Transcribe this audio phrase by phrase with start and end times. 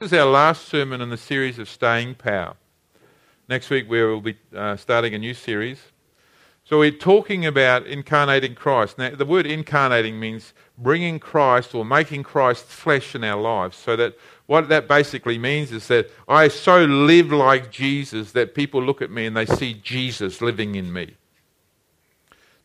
[0.00, 2.56] This is our last sermon in the series of Staying Power.
[3.50, 5.78] Next week we will be uh, starting a new series.
[6.64, 8.96] So we're talking about incarnating Christ.
[8.96, 13.76] Now, the word incarnating means bringing Christ or making Christ flesh in our lives.
[13.76, 14.16] So that
[14.46, 19.10] what that basically means is that I so live like Jesus that people look at
[19.10, 21.14] me and they see Jesus living in me.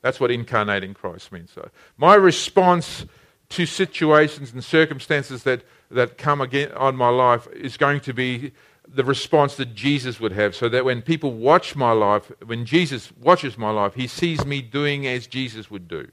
[0.01, 1.51] That's what incarnating Christ means.
[1.51, 3.05] So my response
[3.49, 8.51] to situations and circumstances that that come again on my life is going to be
[8.87, 10.55] the response that Jesus would have.
[10.55, 14.61] So that when people watch my life, when Jesus watches my life, he sees me
[14.61, 16.09] doing as Jesus would do.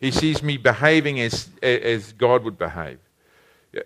[0.00, 2.98] He sees me behaving as, as God would behave.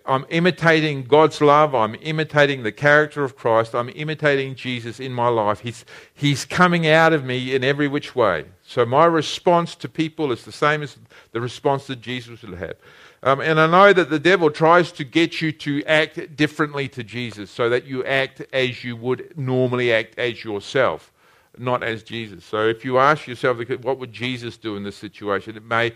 [0.05, 1.75] I'm imitating God's love.
[1.75, 3.75] I'm imitating the character of Christ.
[3.75, 5.59] I'm imitating Jesus in my life.
[5.59, 8.45] He's, he's coming out of me in every which way.
[8.63, 10.97] So my response to people is the same as
[11.33, 12.77] the response that Jesus would have.
[13.25, 17.03] Um, and I know that the devil tries to get you to act differently to
[17.03, 21.11] Jesus so that you act as you would normally act as yourself,
[21.57, 22.45] not as Jesus.
[22.45, 25.57] So if you ask yourself, what would Jesus do in this situation?
[25.57, 25.93] It may,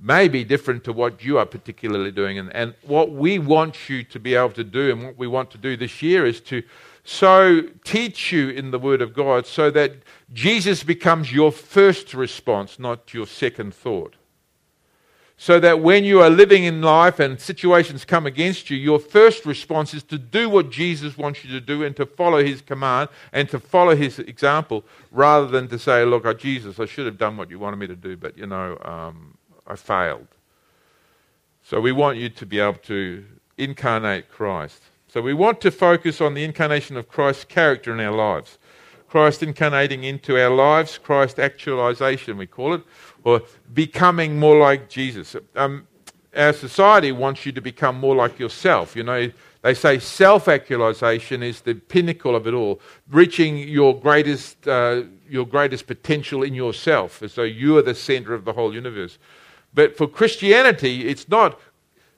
[0.00, 2.38] may be different to what you are particularly doing.
[2.38, 5.50] And, and what we want you to be able to do and what we want
[5.50, 6.62] to do this year is to
[7.04, 9.96] so teach you in the Word of God so that
[10.32, 14.16] Jesus becomes your first response, not your second thought
[15.42, 19.46] so that when you are living in life and situations come against you, your first
[19.46, 23.08] response is to do what Jesus wants you to do and to follow his command
[23.32, 27.16] and to follow his example rather than to say, Look, oh, Jesus, I should have
[27.16, 30.28] done what you wanted me to do, but you know, um, I failed.
[31.62, 33.24] So we want you to be able to
[33.56, 34.82] incarnate Christ.
[35.08, 38.58] So we want to focus on the incarnation of Christ's character in our lives.
[39.10, 42.82] Christ incarnating into our lives, Christ actualization, we call it
[43.24, 45.36] or becoming more like Jesus.
[45.56, 45.86] Um,
[46.34, 48.94] our society wants you to become more like yourself.
[48.94, 49.30] You know,
[49.62, 55.46] they say self actualization is the pinnacle of it all, reaching your greatest, uh, your
[55.46, 59.18] greatest potential in yourself, as though you are the center of the whole universe.
[59.74, 61.60] But for Christianity, it's not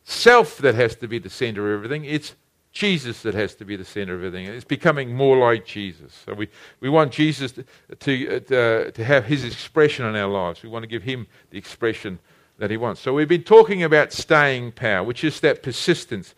[0.05, 2.35] self that has to be the center of everything, it's
[2.73, 4.47] Jesus that has to be the center of everything.
[4.47, 6.23] It's becoming more like Jesus.
[6.25, 6.49] So we,
[6.81, 7.65] we want Jesus to,
[7.97, 10.63] to, uh, to have his expression in our lives.
[10.63, 12.19] We want to give him the expression
[12.59, 13.01] that he wants.
[13.01, 16.35] So we've been talking about staying power, which is that persistence.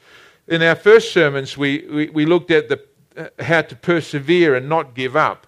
[0.48, 2.84] In our first sermons, we, we, we looked at the,
[3.16, 5.46] uh, how to persevere and not give up.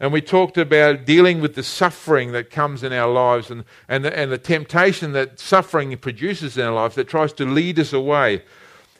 [0.00, 4.04] And we talked about dealing with the suffering that comes in our lives and, and,
[4.04, 7.92] the, and the temptation that suffering produces in our lives that tries to lead us
[7.92, 8.44] away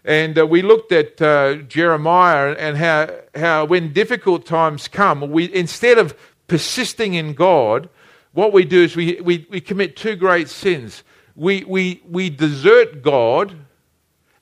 [0.09, 5.55] and uh, we looked at uh, Jeremiah and how, how when difficult times come, we,
[5.55, 7.91] instead of persisting in God,
[8.33, 11.05] what we do is we, we, we commit two great sins.
[11.37, 13.55] We, we, we desert God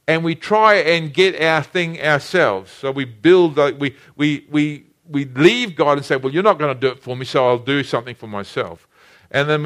[0.07, 2.71] and we try and get our thing ourselves.
[2.71, 6.61] So we build, like we, we, we, we leave God and say, Well, you're not
[6.61, 8.87] going to do it for me, so I'll do something for myself.
[9.33, 9.65] And then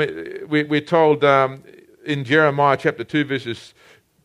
[0.48, 1.62] we, we, are told um,
[2.06, 3.74] in Jeremiah chapter 2, verses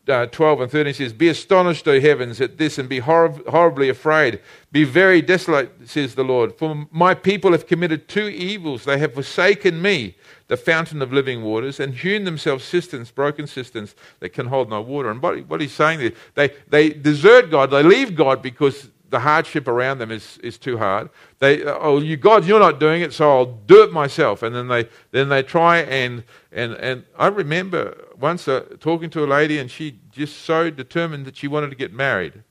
[0.08, 3.88] uh, 12 and 13 says, Be astonished, O heavens, at this, and be hor- horribly
[3.88, 4.40] afraid.
[4.70, 6.54] Be very desolate, says the Lord.
[6.56, 8.84] For my people have committed two evils.
[8.84, 10.16] They have forsaken me,
[10.48, 14.80] the fountain of living waters, and hewn themselves cisterns, broken cisterns that can hold no
[14.80, 15.10] water.
[15.10, 19.20] And what, what he's saying there, they, they desert God, they leave God because the
[19.20, 21.10] hardship around them is, is too hard.
[21.38, 24.42] They, oh, you God, you're not doing it, so I'll do it myself.
[24.42, 29.24] And then they, then they try and, and, and I remember once uh, talking to
[29.24, 32.42] a lady and she just so determined that she wanted to get married.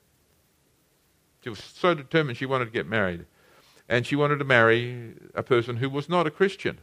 [1.44, 3.26] She was so determined she wanted to get married.
[3.88, 6.80] And she wanted to marry a person who was not a Christian.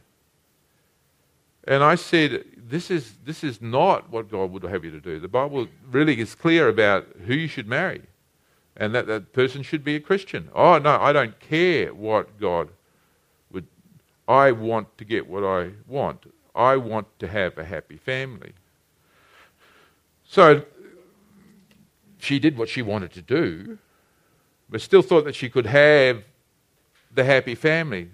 [1.65, 5.19] And I said, this is, this is not what God would have you to do.
[5.19, 8.03] The Bible really is clear about who you should marry
[8.75, 10.49] and that that person should be a Christian.
[10.53, 12.69] Oh, no, I don't care what God
[13.51, 13.67] would.
[14.27, 16.25] I want to get what I want.
[16.55, 18.53] I want to have a happy family.
[20.33, 20.63] So
[22.17, 23.77] she did what she wanted to do,
[24.67, 26.23] but still thought that she could have
[27.13, 28.09] the happy family.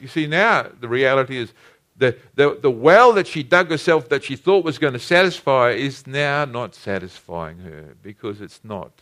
[0.00, 1.52] You see, now the reality is
[1.98, 5.72] the, the, the well that she dug herself that she thought was going to satisfy
[5.72, 8.92] is now not satisfying her because it's not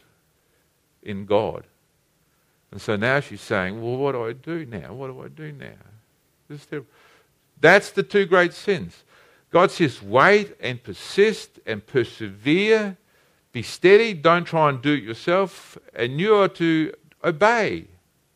[1.05, 1.63] in God.
[2.73, 4.95] And so now she's saying, Well, what do I do now?
[4.95, 6.57] What do I do now?
[7.61, 9.05] That's the two great sins.
[9.51, 12.97] God says, Wait and persist and persevere.
[13.53, 14.13] Be steady.
[14.13, 15.79] Don't try and do it yourself.
[15.95, 16.93] And you are to
[17.25, 17.87] obey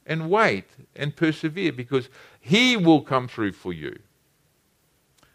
[0.07, 0.65] and wait
[0.97, 2.09] and persevere because
[2.41, 3.99] He will come through for you.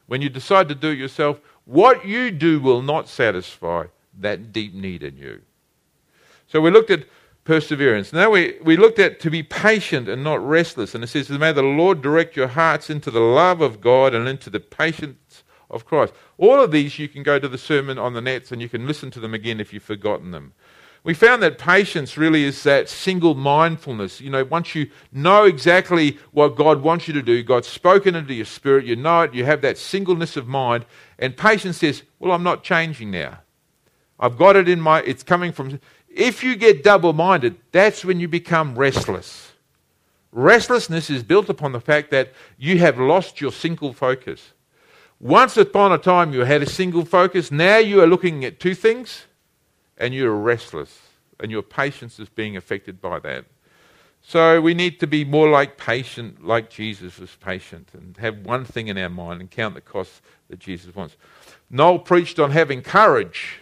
[0.07, 3.85] When you decide to do it yourself, what you do will not satisfy
[4.19, 5.41] that deep need in you.
[6.47, 7.05] So we looked at
[7.43, 8.13] perseverance.
[8.13, 10.95] Now we, we looked at to be patient and not restless.
[10.95, 14.27] And it says, May the Lord direct your hearts into the love of God and
[14.27, 15.17] into the patience
[15.69, 16.13] of Christ.
[16.37, 18.87] All of these you can go to the sermon on the nets and you can
[18.87, 20.53] listen to them again if you've forgotten them.
[21.03, 24.19] We found that patience really is that single mindfulness.
[24.19, 28.33] You know, once you know exactly what God wants you to do, God's spoken into
[28.33, 30.85] your spirit, you know it, you have that singleness of mind,
[31.17, 33.39] and patience says, Well, I'm not changing now.
[34.19, 35.79] I've got it in my, it's coming from.
[36.09, 39.53] If you get double minded, that's when you become restless.
[40.31, 44.51] Restlessness is built upon the fact that you have lost your single focus.
[45.19, 47.51] Once upon a time, you had a single focus.
[47.51, 49.25] Now you are looking at two things
[49.97, 50.99] and you're restless,
[51.39, 53.45] and your patience is being affected by that.
[54.21, 58.65] So we need to be more like patient, like Jesus was patient, and have one
[58.65, 61.15] thing in our mind and count the costs that Jesus wants.
[61.69, 63.59] Noel preached on having courage,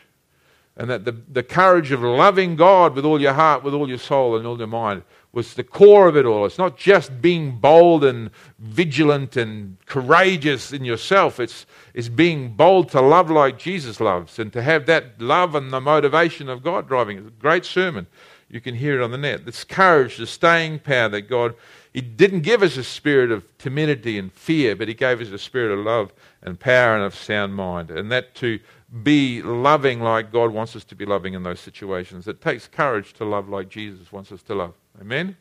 [0.75, 3.98] and that the, the courage of loving God with all your heart, with all your
[3.98, 5.04] soul, and all your mind
[5.36, 6.46] was the core of it all.
[6.46, 11.42] It's not just being bold and vigilant and courageous in yourself.
[11.42, 15.74] It's, it's being bold to love like Jesus loves and to have that love and
[15.74, 17.18] the motivation of God driving.
[17.18, 18.08] It's a great sermon.
[18.48, 19.46] You can hear it on the net.
[19.46, 21.56] This courage, the staying power that God,
[21.95, 25.38] He didn't give us a spirit of timidity and fear, but He gave us a
[25.38, 26.12] spirit of love
[26.42, 27.89] and power and of sound mind.
[27.89, 28.59] And that to
[29.01, 32.27] be loving like God wants us to be loving in those situations.
[32.27, 34.74] It takes courage to love like Jesus wants us to love.
[35.00, 35.38] Amen?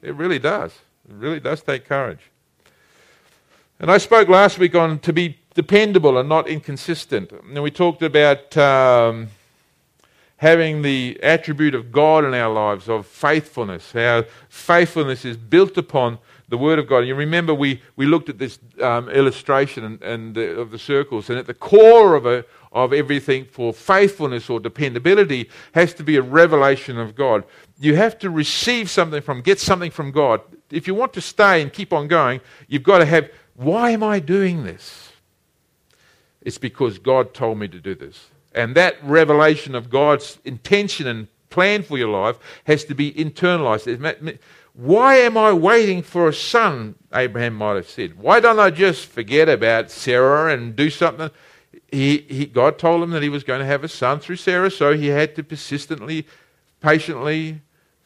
[0.00, 0.72] It really does.
[1.06, 2.30] It really does take courage.
[3.78, 7.30] And I spoke last week on to be dependable and not inconsistent.
[7.30, 9.28] And we talked about um,
[10.40, 13.92] having the attribute of God in our lives, of faithfulness.
[13.92, 17.00] How faithfulness is built upon the Word of God.
[17.00, 21.30] You remember we, we looked at this um, illustration and, and the, of the circles,
[21.30, 26.16] and at the core of, a, of everything for faithfulness or dependability has to be
[26.16, 27.44] a revelation of God
[27.80, 30.42] you have to receive something from, get something from God.
[30.70, 34.02] If you want to stay and keep on going, you've got to have, why am
[34.02, 35.12] I doing this?
[36.42, 38.29] It's because God told me to do this.
[38.52, 44.38] And that revelation of God's intention and plan for your life has to be internalized.
[44.74, 46.94] Why am I waiting for a son?
[47.12, 48.18] Abraham might have said.
[48.18, 51.30] Why don't I just forget about Sarah and do something?
[51.90, 54.70] He, he, God told him that he was going to have a son through Sarah,
[54.70, 56.26] so he had to persistently,
[56.80, 57.60] patiently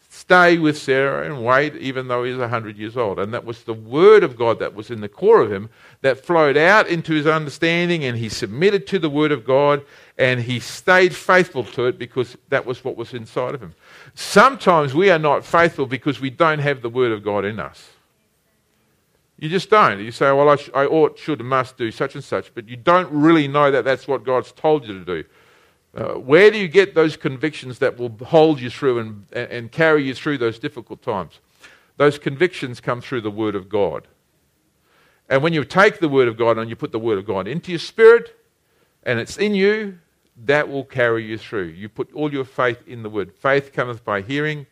[0.09, 3.19] stay with Sarah and wait, even though he he's 100 years old.
[3.19, 5.69] And that was the word of God that was in the core of him
[6.01, 9.85] that flowed out into his understanding, and he submitted to the word of God
[10.17, 13.75] and he stayed faithful to it because that was what was inside of him.
[14.15, 17.91] Sometimes we are not faithful because we don't have the word of God in us.
[19.39, 19.99] You just don't.
[19.99, 22.77] You say, well, I, sh- I ought, should, must do such and such, but you
[22.77, 25.25] don't really know that that's what God's told you to do.
[25.97, 30.05] Uh, where do you get those convictions that will hold you through and, and carry
[30.05, 31.41] you through those difficult times?
[31.97, 34.07] Those convictions come through the Word of God.
[35.29, 37.49] And when you take the Word of God and you put the Word of God
[37.49, 38.37] into your spirit
[39.05, 39.99] and it's in you,
[40.45, 41.67] that will carry you through.
[41.67, 43.33] You put all your faith in the Word.
[43.33, 44.67] Faith cometh by hearing,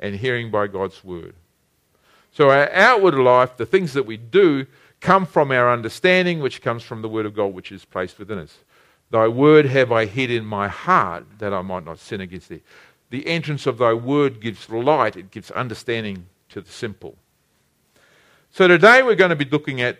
[0.00, 1.34] and hearing by God's Word.
[2.32, 4.66] So our outward life, the things that we do,
[5.00, 8.38] come from our understanding, which comes from the Word of God, which is placed within
[8.38, 8.58] us.
[9.12, 12.62] Thy word have I hid in my heart that I might not sin against thee.
[13.10, 17.16] The entrance of thy word gives light, it gives understanding to the simple.
[18.50, 19.98] So today we're going to be looking at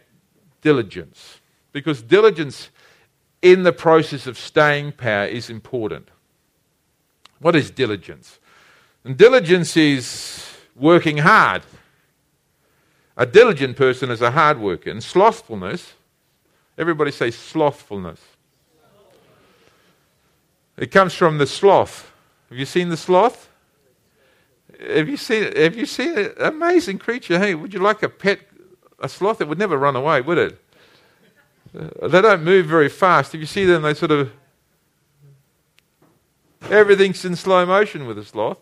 [0.63, 1.41] diligence
[1.73, 2.71] because diligence
[3.43, 6.09] in the process of staying power is important.
[7.41, 8.39] What is diligence?
[9.05, 11.63] And diligence is working hard.
[13.17, 14.91] A diligent person is a hard worker.
[14.91, 15.95] And slothfulness,
[16.79, 18.21] everybody say slothfulness.
[20.77, 22.11] It comes from the sloth.
[22.49, 23.49] Have you seen the sloth?
[24.81, 27.39] Have you seen Have you seen an amazing creature?
[27.39, 28.41] Hey, would you like a pet,
[28.99, 29.41] a sloth?
[29.41, 30.59] It would never run away, would it?
[31.79, 33.35] Uh, they don't move very fast.
[33.35, 34.31] If you see them, they sort of
[36.71, 38.59] everything's in slow motion with a sloth,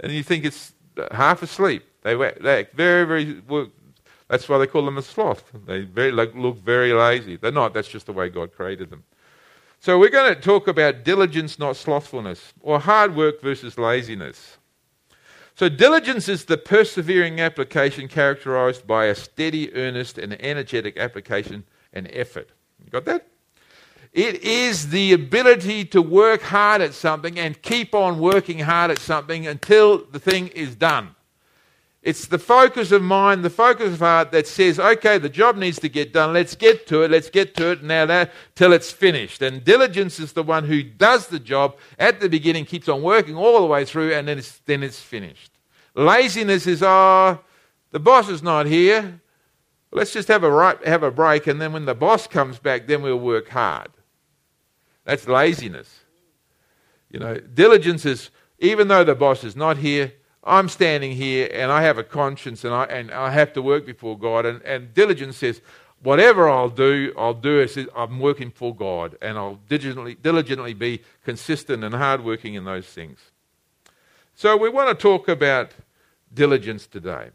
[0.00, 0.72] and you think it's
[1.12, 1.84] half asleep.
[2.02, 3.42] They they act very very.
[4.28, 5.44] That's why they call them a sloth.
[5.66, 7.36] They very look very lazy.
[7.36, 7.74] They're not.
[7.74, 9.04] That's just the way God created them.
[9.78, 14.56] So we're going to talk about diligence, not slothfulness, or hard work versus laziness.
[15.54, 21.64] So diligence is the persevering application characterized by a steady, earnest, and energetic application
[21.96, 22.50] and effort.
[22.84, 23.26] You got that?
[24.12, 28.98] It is the ability to work hard at something and keep on working hard at
[28.98, 31.14] something until the thing is done.
[32.02, 35.80] It's the focus of mind, the focus of heart that says, okay, the job needs
[35.80, 36.32] to get done.
[36.32, 37.10] Let's get to it.
[37.10, 39.42] Let's get to it now that, till it's finished.
[39.42, 43.34] And diligence is the one who does the job at the beginning, keeps on working
[43.34, 45.50] all the way through, and then it's, then it's finished.
[45.96, 47.40] Laziness is, oh,
[47.90, 49.20] the boss is not here.
[49.92, 52.86] Let's just have a, right, have a break, and then when the boss comes back,
[52.86, 53.88] then we'll work hard.
[55.04, 56.00] That's laziness.
[57.10, 60.12] You know, diligence is, even though the boss is not here,
[60.42, 63.84] I'm standing here and I have a conscience and I, and I have to work
[63.84, 64.46] before God.
[64.46, 65.60] And, and diligence says,
[66.02, 67.88] whatever I'll do, I'll do it.
[67.96, 73.18] I'm working for God and I'll diligently, diligently be consistent and hardworking in those things.
[74.34, 75.72] So we want to talk about
[76.32, 77.30] diligence today.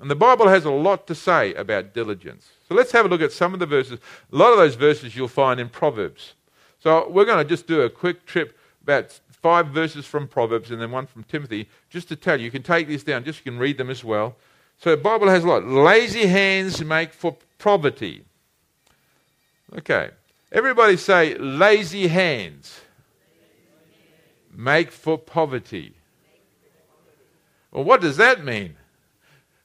[0.00, 2.48] And the Bible has a lot to say about diligence.
[2.68, 3.98] So let's have a look at some of the verses.
[4.32, 6.34] A lot of those verses you'll find in Proverbs.
[6.78, 10.80] So we're going to just do a quick trip about five verses from Proverbs and
[10.80, 12.44] then one from Timothy, just to tell you.
[12.44, 14.36] You can take these down, just you can read them as well.
[14.78, 15.64] So the Bible has a lot.
[15.64, 18.24] Lazy hands make for poverty.
[19.76, 20.10] Okay.
[20.52, 22.80] Everybody say, lazy hands
[24.54, 25.94] make for poverty.
[27.70, 28.77] Well, what does that mean?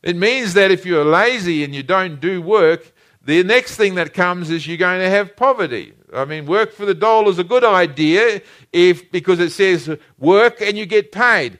[0.03, 2.93] It means that if you're lazy and you don't do work,
[3.23, 5.93] the next thing that comes is you're going to have poverty.
[6.13, 8.41] I mean, work for the dole is a good idea
[8.73, 11.59] if because it says work and you get paid.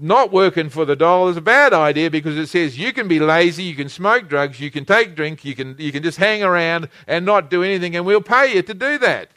[0.00, 3.18] Not working for the dole is a bad idea because it says you can be
[3.18, 6.44] lazy, you can smoke drugs, you can take drink, you can you can just hang
[6.44, 9.30] around and not do anything, and we'll pay you to do that.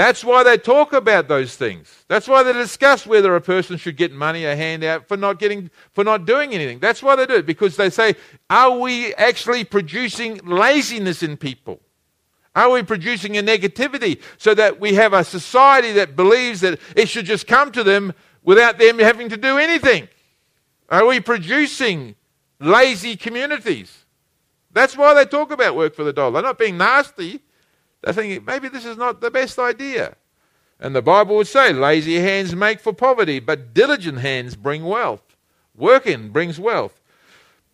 [0.00, 2.06] That's why they talk about those things.
[2.08, 5.70] That's why they discuss whether a person should get money or handout for not getting
[5.92, 6.78] for not doing anything.
[6.78, 8.14] That's why they do it because they say,
[8.48, 11.80] are we actually producing laziness in people?
[12.56, 17.10] Are we producing a negativity so that we have a society that believes that it
[17.10, 20.08] should just come to them without them having to do anything?
[20.88, 22.14] Are we producing
[22.58, 24.06] lazy communities?
[24.72, 26.32] That's why they talk about work for the dollar.
[26.32, 27.42] They're not being nasty.
[28.02, 30.16] They're thinking, maybe this is not the best idea.
[30.78, 35.36] And the Bible would say, lazy hands make for poverty, but diligent hands bring wealth.
[35.74, 37.00] Working brings wealth.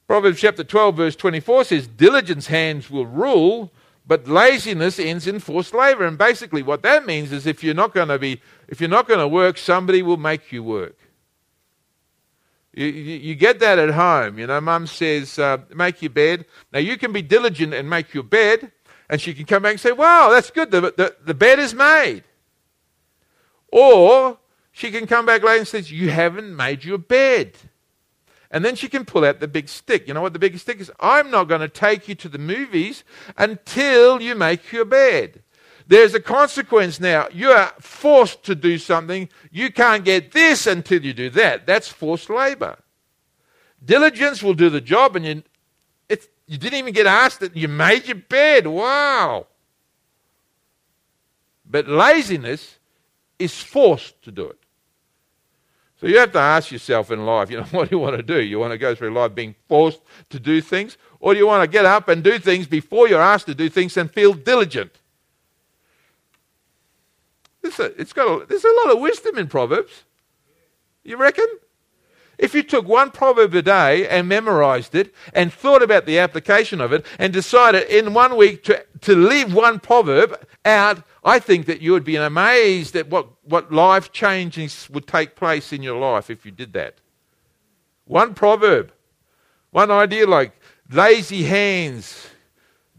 [0.09, 3.73] Proverbs chapter 12, verse 24 says, Diligence hands will rule,
[4.07, 6.05] but laziness ends in forced labor.
[6.05, 9.09] And basically, what that means is if you're not going to be, if you're not
[9.09, 10.97] going to work, somebody will make you work.
[12.73, 14.39] You, you, you get that at home.
[14.39, 16.45] You know, mum says, uh, make your bed.
[16.73, 18.71] Now, you can be diligent and make your bed,
[19.09, 20.71] and she can come back and say, Wow, that's good.
[20.71, 22.25] The, the, the bed is made.
[23.73, 24.39] Or
[24.73, 27.57] she can come back later and say, You haven't made your bed.
[28.51, 30.07] And then she can pull out the big stick.
[30.07, 30.91] You know what the big stick is?
[31.01, 33.03] I'm not going to take you to the movies
[33.37, 35.43] until you make your bed.
[35.89, 37.29] There's a consequence now.
[37.33, 39.29] You are forced to do something.
[39.51, 41.67] You can't get this until you do that.
[41.67, 42.79] That's forced labor.
[43.85, 45.43] Diligence will do the job, and you,
[46.47, 48.67] you didn't even get asked that you made your bed.
[48.67, 49.47] Wow.
[51.69, 52.79] But laziness
[53.39, 54.59] is forced to do it.
[56.01, 58.23] So you have to ask yourself in life, you know, what do you want to
[58.23, 58.41] do?
[58.41, 60.01] You want to go through life being forced
[60.31, 60.97] to do things?
[61.21, 63.69] Or do you want to get up and do things before you're asked to do
[63.69, 64.93] things and feel diligent?
[67.63, 70.05] There's a, uh, it's got a, there's a lot of wisdom in Proverbs.
[71.03, 71.47] You reckon?
[72.39, 76.81] If you took one proverb a day and memorized it and thought about the application
[76.81, 81.67] of it and decided in one week to, to live one proverb out, I think
[81.67, 85.99] that you would be amazed at what, what life changes would take place in your
[85.99, 86.97] life if you did that.
[88.05, 88.93] One proverb,
[89.71, 90.53] one idea like
[90.91, 92.29] lazy hands,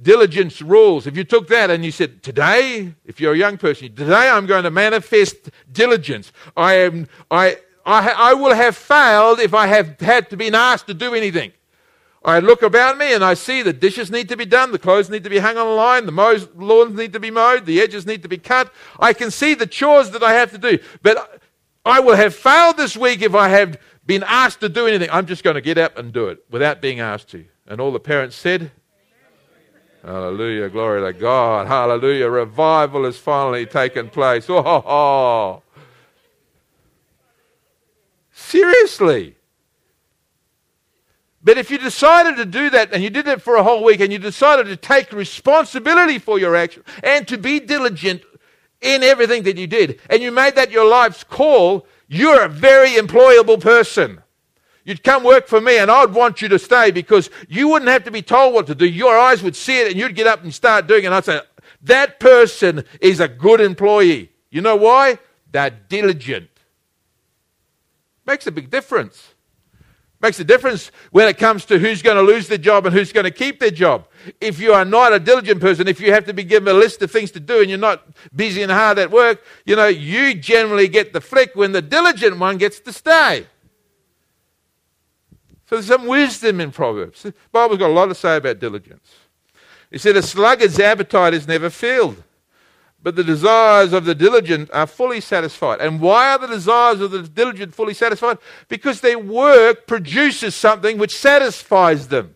[0.02, 1.08] diligence rules.
[1.08, 4.48] If you took that and you said, Today, if you're a young person, today I'm
[4.48, 6.32] going to manifest diligence.
[6.56, 10.88] I am, I, I, I will have failed if I have had to be asked
[10.88, 11.54] to do anything.
[12.26, 15.10] I look about me and I see the dishes need to be done, the clothes
[15.10, 17.80] need to be hung on a line, the mows, lawns need to be mowed, the
[17.80, 18.74] edges need to be cut.
[19.00, 20.80] I can see the chores that I have to do.
[21.02, 21.42] But
[21.86, 25.10] I will have failed this week if I have been asked to do anything.
[25.10, 27.46] I'm just going to get up and do it without being asked to.
[27.66, 28.72] And all the parents said,
[30.04, 32.30] Hallelujah, glory to God, hallelujah.
[32.30, 34.50] Revival has finally taken place.
[34.50, 35.64] Oh, oh.
[38.48, 39.36] Seriously.
[41.44, 44.00] But if you decided to do that and you did it for a whole week
[44.00, 48.22] and you decided to take responsibility for your action and to be diligent
[48.80, 52.92] in everything that you did and you made that your life's call, you're a very
[52.92, 54.22] employable person.
[54.86, 58.06] You'd come work for me and I'd want you to stay because you wouldn't have
[58.06, 58.86] to be told what to do.
[58.86, 61.08] Your eyes would see it and you'd get up and start doing it.
[61.08, 61.42] And I'd say,
[61.82, 64.32] that person is a good employee.
[64.50, 65.20] You know why?
[65.52, 66.50] They're diligent.
[68.28, 69.34] Makes a big difference.
[70.20, 73.14] Makes a difference when it comes to who's going to lose their job and who's
[73.14, 74.08] going to keep their job.
[74.42, 77.02] If you are not a diligent person, if you have to be given a list
[77.02, 78.04] of things to do and you're not
[78.36, 82.38] busy and hard at work, you know, you generally get the flick when the diligent
[82.38, 83.46] one gets to stay.
[85.70, 87.24] So there's some wisdom in Proverbs.
[87.24, 89.08] The Bible's got a lot to say about diligence.
[89.92, 92.24] He said, A sluggard's appetite is never filled,
[93.08, 95.80] but the desires of the diligent are fully satisfied.
[95.80, 98.38] And why are the desires of the diligent fully satisfied?
[98.68, 102.36] Because their work produces something which satisfies them.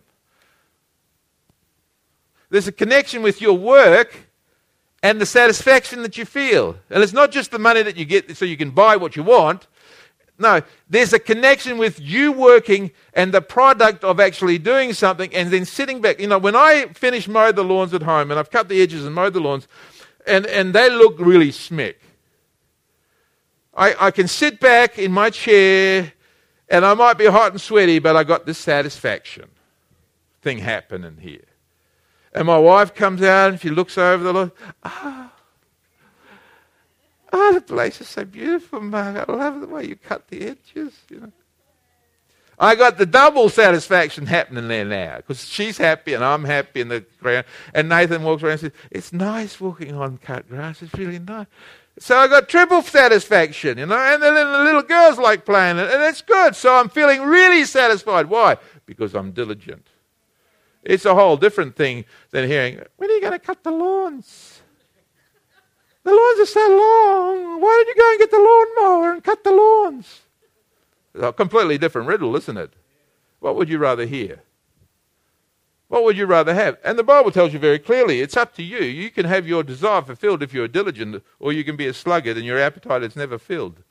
[2.48, 4.16] There's a connection with your work
[5.02, 6.78] and the satisfaction that you feel.
[6.88, 9.22] And it's not just the money that you get so you can buy what you
[9.22, 9.66] want.
[10.38, 15.50] No, there's a connection with you working and the product of actually doing something and
[15.50, 16.18] then sitting back.
[16.18, 19.04] You know, when I finish mowing the lawns at home and I've cut the edges
[19.04, 19.68] and mowed the lawns
[20.26, 21.96] and, and they look really smick,
[23.74, 26.12] I, I can sit back in my chair
[26.68, 29.48] and I might be hot and sweaty, but I got this satisfaction
[30.42, 31.44] thing happening here.
[32.34, 34.52] And my wife comes out and she looks over the lawn.
[34.82, 35.32] Ah,
[37.32, 39.26] Oh, the place is so beautiful, Mark.
[39.28, 40.92] I love the way you cut the edges.
[41.08, 41.32] You know.
[42.62, 46.86] I got the double satisfaction happening there now because she's happy and I'm happy in
[46.86, 47.44] the ground.
[47.74, 50.80] And Nathan walks around and says, It's nice walking on cut grass.
[50.80, 51.48] It's really nice.
[51.98, 55.90] So I got triple satisfaction, you know, and the little, little girls like playing it,
[55.90, 56.54] and it's good.
[56.54, 58.26] So I'm feeling really satisfied.
[58.26, 58.58] Why?
[58.86, 59.88] Because I'm diligent.
[60.84, 64.62] It's a whole different thing than hearing, When are you going to cut the lawns?
[66.04, 67.60] The lawns are so long.
[67.60, 70.21] Why don't you go and get the lawnmower and cut the lawns?
[71.14, 72.72] A completely different riddle, isn't it?
[73.40, 74.42] What would you rather hear?
[75.88, 76.78] What would you rather have?
[76.82, 78.78] And the Bible tells you very clearly it's up to you.
[78.78, 82.38] You can have your desire fulfilled if you're diligent, or you can be a sluggard
[82.38, 83.82] and your appetite is never filled.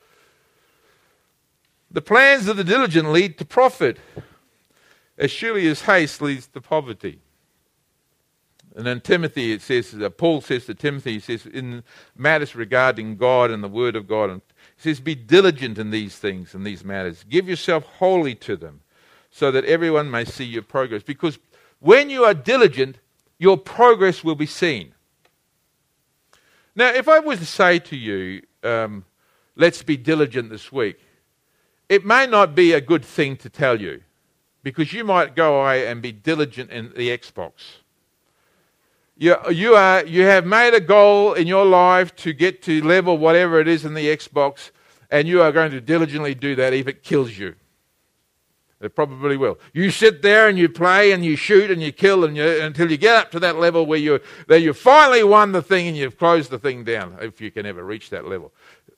[1.92, 3.98] The plans of the diligent lead to profit,
[5.18, 7.20] as surely as haste leads to poverty.
[8.76, 11.84] And then Timothy, it says, uh, Paul says to Timothy, he says, in
[12.16, 14.42] matters regarding God and the Word of God, and
[14.78, 17.26] he says, be diligent in these things, in these matters.
[17.30, 18.82] Give yourself wholly to them,
[19.30, 21.04] so that everyone may see your progress.
[21.04, 21.38] Because
[21.80, 23.00] when you are diligent,
[23.38, 24.94] your progress will be seen.
[26.74, 29.04] Now, if I was to say to you, um,
[29.58, 30.98] let's be diligent this week,
[31.90, 34.02] it may not be a good thing to tell you,
[34.64, 37.81] because you might go away and be diligent in the Xbox
[39.18, 43.18] you, you, are, you have made a goal in your life to get to level
[43.18, 44.72] whatever it is in the Xbox,
[45.10, 47.56] and you are going to diligently do that if it kills you.
[48.82, 49.60] It probably will.
[49.74, 52.90] You sit there and you play and you shoot and you kill and you, until
[52.90, 55.96] you get up to that level where you that you finally won the thing and
[55.96, 58.52] you've closed the thing down, if you can ever reach that level.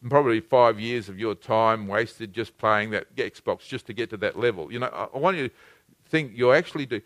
[0.09, 4.17] Probably five years of your time wasted just playing that Xbox just to get to
[4.17, 4.71] that level.
[4.71, 5.53] You know, I, I want you to
[6.07, 7.01] think you actually do.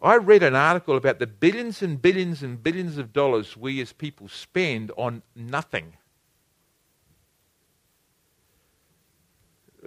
[0.00, 3.92] I read an article about the billions and billions and billions of dollars we as
[3.92, 5.94] people spend on nothing.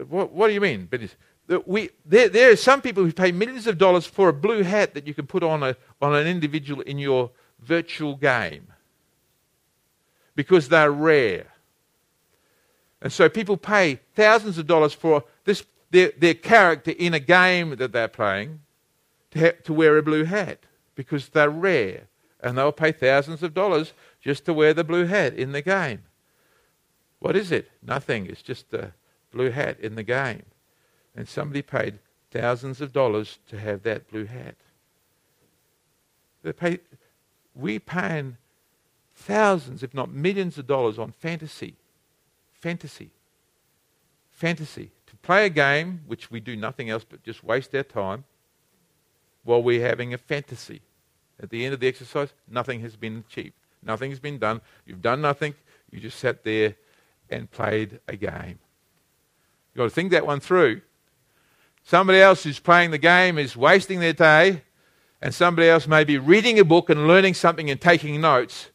[0.10, 0.90] What, what do you mean?
[1.66, 4.94] We, there, there are some people who pay millions of dollars for a blue hat
[4.96, 8.68] that you can put on, a, on an individual in your virtual game
[10.36, 11.48] because they're rare.
[13.02, 17.76] And so people pay thousands of dollars for this, their, their character in a game
[17.78, 18.60] that they're playing
[19.32, 20.60] to, to wear a blue hat
[20.96, 22.08] because they're rare
[22.42, 26.04] and they'll pay thousands of dollars just to wear the blue hat in the game.
[27.20, 27.70] What is it?
[27.84, 28.26] Nothing.
[28.26, 28.94] It's just a
[29.32, 30.44] blue hat in the game.
[31.16, 32.00] And somebody paid
[32.32, 34.56] thousands of dollars to have that blue hat.
[36.44, 36.80] They pay,
[37.54, 38.38] we paying
[39.14, 41.76] thousands, if not millions of dollars on fantasy.
[42.54, 43.12] Fantasy.
[44.32, 44.92] Fantasy.
[45.08, 48.24] To play a game, which we do nothing else but just waste our time,
[49.44, 50.82] while we're having a fantasy.
[51.42, 53.54] At the end of the exercise, nothing has been achieved.
[53.84, 54.62] Nothing has been done.
[54.86, 55.56] You've done nothing.
[55.90, 56.76] You just sat there
[57.30, 58.60] and played a game.
[59.74, 60.82] You've got to think that one through.
[61.84, 64.62] Somebody else who's playing the game is wasting their day,
[65.22, 68.70] and somebody else may be reading a book and learning something and taking notes.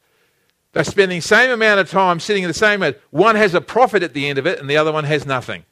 [0.72, 2.82] They're spending the same amount of time sitting in the same.
[3.10, 5.64] One has a profit at the end of it, and the other one has nothing.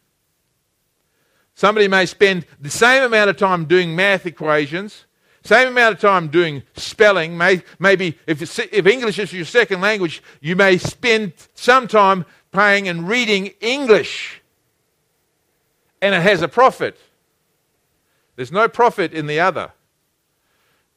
[1.54, 5.04] Somebody may spend the same amount of time doing math equations,
[5.44, 7.36] same amount of time doing spelling.
[7.36, 12.88] May, maybe if, if English is your second language, you may spend some time playing
[12.88, 14.40] and reading English.
[16.00, 16.98] And it has a profit.
[18.36, 19.72] There's no profit in the other.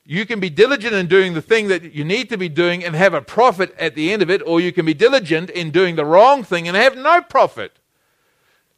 [0.06, 2.96] You can be diligent in doing the thing that you need to be doing and
[2.96, 5.98] have a profit at the end of it, or you can be diligent in doing
[5.98, 7.78] the wrong thing and have no profit.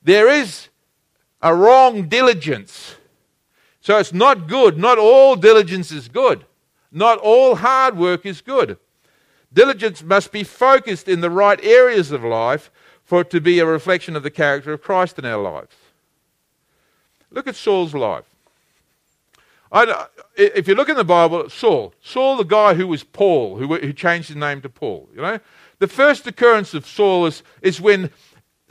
[0.01, 0.68] There is
[1.41, 2.95] a wrong diligence.
[3.81, 4.77] So it's not good.
[4.77, 6.45] Not all diligence is good.
[6.91, 8.77] Not all hard work is good.
[9.51, 12.71] Diligence must be focused in the right areas of life
[13.03, 15.75] for it to be a reflection of the character of Christ in our lives.
[17.31, 18.25] Look at Saul's life.
[19.71, 23.75] I, if you look in the Bible, Saul, Saul, the guy who was Paul, who,
[23.75, 25.39] who changed his name to Paul, you know,
[25.77, 28.09] the first occurrence of Saul is, is when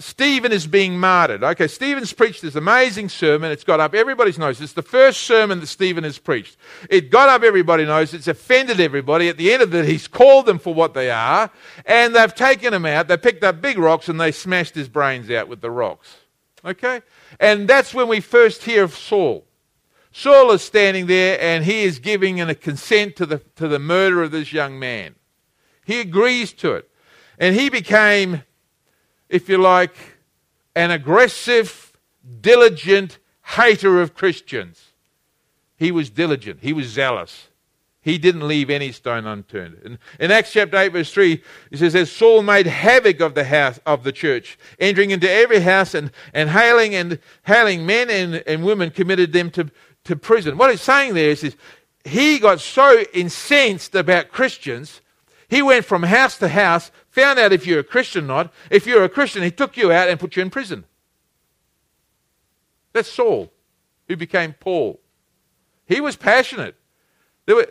[0.00, 1.42] Stephen is being martyred.
[1.42, 3.50] Okay, Stephen's preached this amazing sermon.
[3.50, 4.60] It's got up everybody's nose.
[4.60, 6.56] It's the first sermon that Stephen has preached.
[6.88, 8.14] It got up everybody's nose.
[8.14, 9.28] It's offended everybody.
[9.28, 11.50] At the end of it, he's called them for what they are,
[11.84, 13.08] and they've taken him out.
[13.08, 16.16] They picked up big rocks and they smashed his brains out with the rocks.
[16.64, 17.02] Okay?
[17.40, 19.46] And that's when we first hear of Saul.
[20.12, 24.22] Saul is standing there and he is giving a consent to the, to the murder
[24.22, 25.16] of this young man.
[25.84, 26.88] He agrees to it.
[27.38, 28.42] And he became
[29.28, 29.94] if you like,
[30.74, 31.92] an aggressive,
[32.40, 33.18] diligent
[33.56, 34.92] hater of Christians.
[35.76, 37.48] He was diligent, he was zealous.
[38.00, 39.80] He didn't leave any stone unturned.
[39.84, 43.44] In, in Acts chapter 8, verse 3, it says, As Saul made havoc of the
[43.44, 48.36] house of the church, entering into every house and, and hailing and hailing men and,
[48.46, 49.70] and women, committed them to,
[50.04, 50.56] to prison.
[50.56, 51.56] What he's saying there is, is
[52.04, 55.02] he got so incensed about Christians
[55.48, 58.52] he went from house to house, found out if you're a Christian or not.
[58.70, 60.84] If you're a Christian, he took you out and put you in prison.
[62.92, 63.52] That's Saul,
[64.06, 65.00] who became Paul.
[65.86, 66.76] He was passionate.
[67.46, 67.66] Were,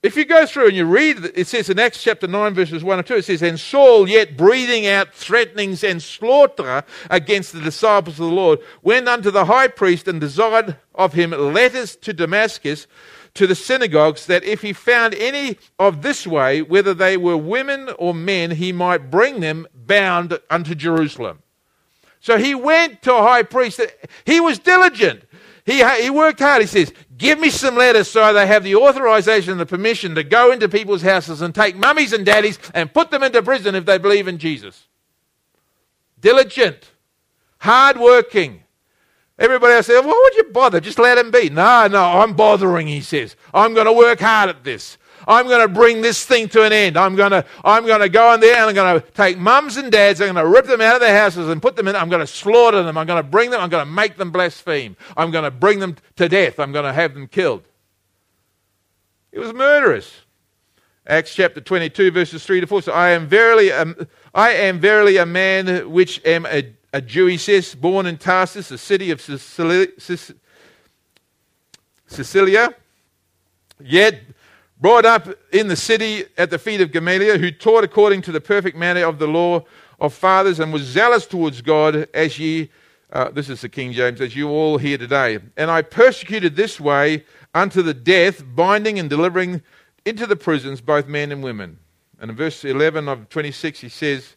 [0.00, 2.98] if you go through and you read, it says in Acts chapter 9, verses 1
[2.98, 8.20] and 2, it says, And Saul, yet breathing out threatenings and slaughter against the disciples
[8.20, 12.86] of the Lord, went unto the high priest and desired of him letters to Damascus
[13.34, 17.90] to the synagogues that if he found any of this way, whether they were women
[17.98, 21.42] or men, he might bring them bound unto Jerusalem.
[22.20, 23.80] So he went to a high priest.
[24.24, 25.24] He was diligent.
[25.64, 26.62] He, he worked hard.
[26.62, 30.24] He says, Give me some letters so they have the authorization and the permission to
[30.24, 33.84] go into people's houses and take mummies and daddies and put them into prison if
[33.84, 34.86] they believe in Jesus.
[36.20, 36.90] Diligent,
[37.58, 38.62] hardworking,
[39.38, 40.80] Everybody else says, why would you bother?
[40.80, 41.48] Just let him be.
[41.48, 43.36] No, no, I'm bothering, he says.
[43.54, 44.98] I'm going to work hard at this.
[45.28, 46.96] I'm going to bring this thing to an end.
[46.96, 49.76] I'm going to, I'm going to go in there and I'm going to take mums
[49.76, 50.20] and dads.
[50.20, 51.94] I'm going to rip them out of their houses and put them in.
[51.94, 52.96] I'm going to slaughter them.
[52.96, 53.60] I'm going to bring them.
[53.60, 54.96] I'm going to make them blaspheme.
[55.16, 56.58] I'm going to bring them to death.
[56.58, 57.62] I'm going to have them killed.
[59.30, 60.22] It was murderous.
[61.06, 62.82] Acts chapter 22, verses 3 to 4.
[62.82, 63.94] So I am verily, um,
[64.34, 68.70] I am verily a man which am a a Jew, he says, born in Tarsus,
[68.70, 69.20] a city of
[72.06, 72.74] Cilicia,
[73.80, 74.22] yet
[74.80, 78.40] brought up in the city at the feet of Gamaliel, who taught according to the
[78.40, 79.64] perfect manner of the law
[80.00, 82.70] of fathers, and was zealous towards God, as ye,
[83.12, 85.38] uh, this is the King James, as you all hear today.
[85.56, 87.24] And I persecuted this way
[87.54, 89.62] unto the death, binding and delivering
[90.04, 91.80] into the prisons both men and women.
[92.20, 94.36] And in verse 11 of 26, he says,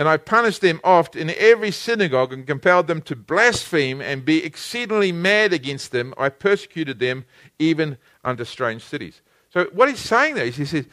[0.00, 4.42] and I punished them oft in every synagogue and compelled them to blaspheme and be
[4.42, 6.14] exceedingly mad against them.
[6.16, 7.26] I persecuted them
[7.58, 9.20] even unto strange cities.
[9.50, 10.86] So, what he's saying there is he says,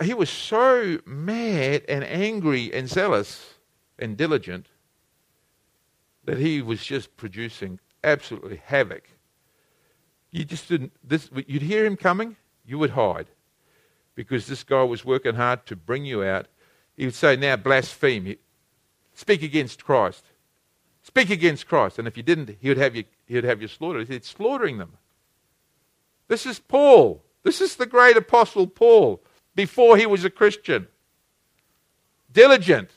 [0.00, 3.54] he was so mad and angry and zealous
[3.98, 4.66] and diligent
[6.22, 9.10] that he was just producing absolutely havoc.
[10.30, 13.26] You just didn't, this, you'd hear him coming, you would hide
[14.14, 16.46] because this guy was working hard to bring you out
[16.98, 18.36] he would say, Now blaspheme.
[19.14, 20.24] Speak against Christ.
[21.02, 21.98] Speak against Christ.
[21.98, 24.08] And if you didn't, he would have you, he would have you slaughtered.
[24.08, 24.92] He's slaughtering them.
[26.26, 27.22] This is Paul.
[27.44, 29.22] This is the great apostle Paul
[29.54, 30.88] before he was a Christian.
[32.30, 32.90] Diligent.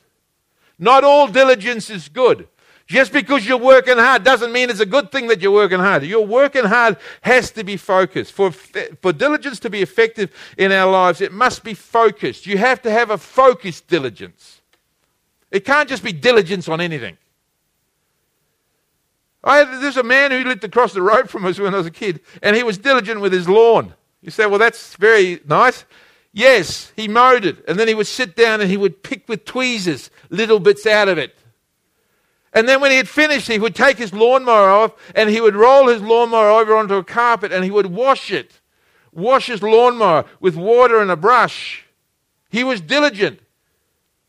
[0.78, 2.48] Not all diligence is good.
[2.92, 6.02] Just because you're working hard doesn't mean it's a good thing that you're working hard.
[6.02, 8.32] Your working hard has to be focused.
[8.32, 12.46] For, for diligence to be effective in our lives, it must be focused.
[12.46, 14.60] You have to have a focused diligence.
[15.50, 17.16] It can't just be diligence on anything.
[19.42, 21.90] I, there's a man who lived across the road from us when I was a
[21.90, 23.94] kid, and he was diligent with his lawn.
[24.20, 25.86] You say, well, that's very nice.
[26.34, 29.46] Yes, he mowed it, and then he would sit down and he would pick with
[29.46, 31.34] tweezers little bits out of it.
[32.52, 35.56] And then when he had finished, he would take his lawnmower off and he would
[35.56, 38.60] roll his lawnmower over onto a carpet and he would wash it.
[39.12, 41.84] Wash his lawnmower with water and a brush.
[42.50, 43.40] He was diligent.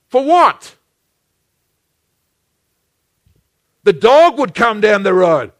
[0.07, 0.75] For what?
[3.83, 5.51] The dog would come down the road.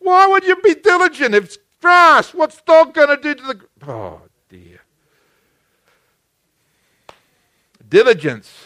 [0.00, 2.32] Why would you be diligent if grass.
[2.32, 3.60] What's dog going to do to the.
[3.86, 4.80] Oh, dear.
[7.86, 8.63] Diligence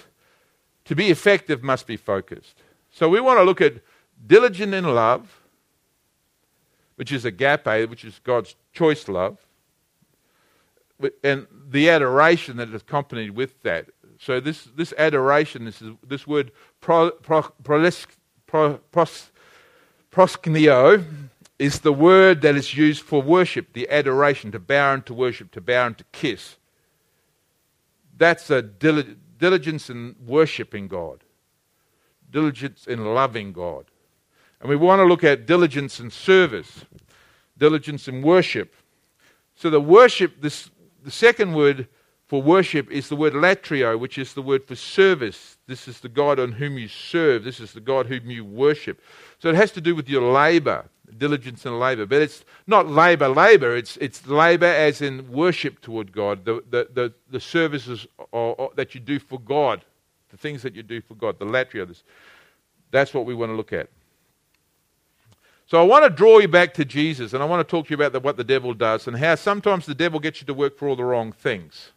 [0.88, 2.62] to be effective must be focused.
[2.90, 3.74] So we want to look at
[4.26, 5.42] diligent in love,
[6.96, 9.36] which is agape, which is God's choice love,
[11.22, 13.90] and the adoration that is accompanied with that.
[14.18, 17.90] So this, this adoration, this, is, this word pro, pro, pro,
[18.90, 19.30] pros,
[20.10, 21.04] proskuneo,
[21.58, 25.50] is the word that is used for worship, the adoration, to bow and to worship,
[25.50, 26.56] to bow and to kiss.
[28.16, 31.24] That's a diligent diligence in worshiping God,
[32.30, 33.86] diligence in loving God.
[34.60, 36.84] And we want to look at diligence in service,
[37.56, 38.74] diligence in worship.
[39.54, 40.70] So the worship, this,
[41.04, 41.88] the second word
[42.26, 45.56] for worship is the word latrio, which is the word for service.
[45.66, 47.44] This is the God on whom you serve.
[47.44, 49.00] This is the God whom you worship.
[49.38, 50.84] So it has to do with your labor
[51.16, 52.06] diligence and labor.
[52.06, 53.76] But it's not labor, labor.
[53.76, 58.70] It's, it's labor as in worship toward God, the, the, the, the services or, or,
[58.76, 59.84] that you do for God,
[60.30, 61.86] the things that you do for God, the latria.
[61.86, 62.02] This,
[62.90, 63.88] that's what we want to look at.
[65.66, 67.90] So I want to draw you back to Jesus, and I want to talk to
[67.90, 70.54] you about the, what the devil does and how sometimes the devil gets you to
[70.54, 71.92] work for all the wrong things.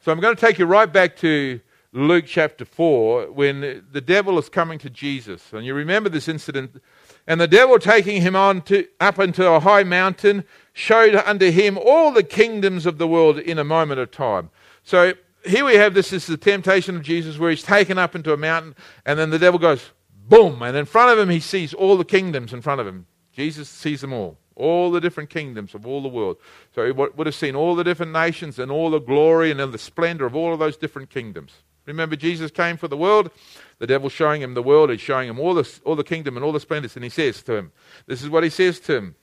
[0.00, 1.60] So I'm going to take you right back to
[1.92, 5.52] Luke chapter 4 when the devil is coming to Jesus.
[5.52, 6.82] And you remember this incident
[7.26, 11.78] and the devil taking him on to, up into a high mountain showed unto him
[11.78, 14.50] all the kingdoms of the world in a moment of time.
[14.82, 18.14] So here we have this, this is the temptation of Jesus where he's taken up
[18.14, 18.74] into a mountain
[19.06, 19.90] and then the devil goes
[20.28, 23.06] boom and in front of him he sees all the kingdoms in front of him.
[23.32, 24.38] Jesus sees them all.
[24.54, 26.36] All the different kingdoms of all the world.
[26.74, 29.78] So he would have seen all the different nations and all the glory and the
[29.78, 31.52] splendor of all of those different kingdoms.
[31.86, 33.30] Remember, Jesus came for the world.
[33.82, 34.90] The devil's showing him the world.
[34.90, 36.94] He's showing him all the, all the kingdom and all the splendors.
[36.94, 37.72] And he says to him,
[38.06, 39.16] This is what he says to him.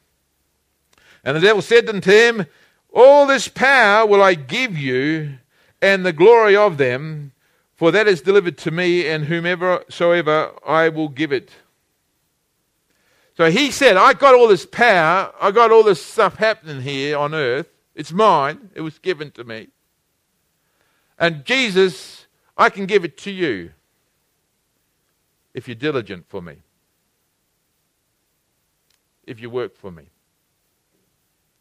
[1.24, 2.46] And the devil said unto him,
[2.94, 5.38] All this power will I give you,
[5.82, 7.32] and the glory of them,
[7.74, 11.52] for that is delivered to me, and whomever soever I will give it.
[13.38, 17.18] So he said, I got all this power, I got all this stuff happening here
[17.18, 17.70] on earth.
[17.96, 19.70] It's mine, it was given to me.
[21.18, 22.26] And Jesus
[22.58, 23.72] I can give it to you
[25.60, 26.56] if you're diligent for me,
[29.28, 30.06] if you work for me,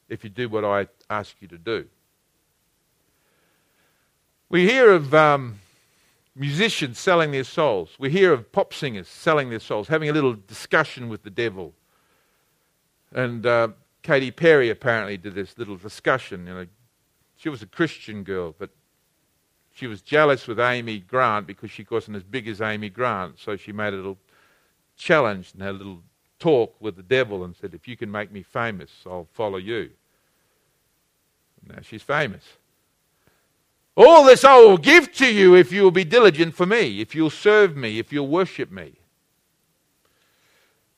[0.08, 1.84] if you do what I ask you to do.
[4.48, 5.58] We hear of um,
[6.36, 7.96] musicians selling their souls.
[7.98, 11.74] We hear of pop singers selling their souls, having a little discussion with the devil.
[13.12, 13.70] And uh,
[14.04, 16.46] Katy Perry apparently did this little discussion.
[16.46, 16.66] You know,
[17.34, 18.70] she was a Christian girl, but
[19.78, 23.38] she was jealous with Amy Grant because she wasn't as big as Amy Grant.
[23.38, 24.18] So she made a little
[24.96, 26.02] challenge had a little
[26.40, 29.90] talk with the devil and said, If you can make me famous, I'll follow you.
[31.64, 32.42] Now she's famous.
[33.96, 37.14] All this I will give to you if you will be diligent for me, if
[37.14, 38.94] you'll serve me, if you'll worship me.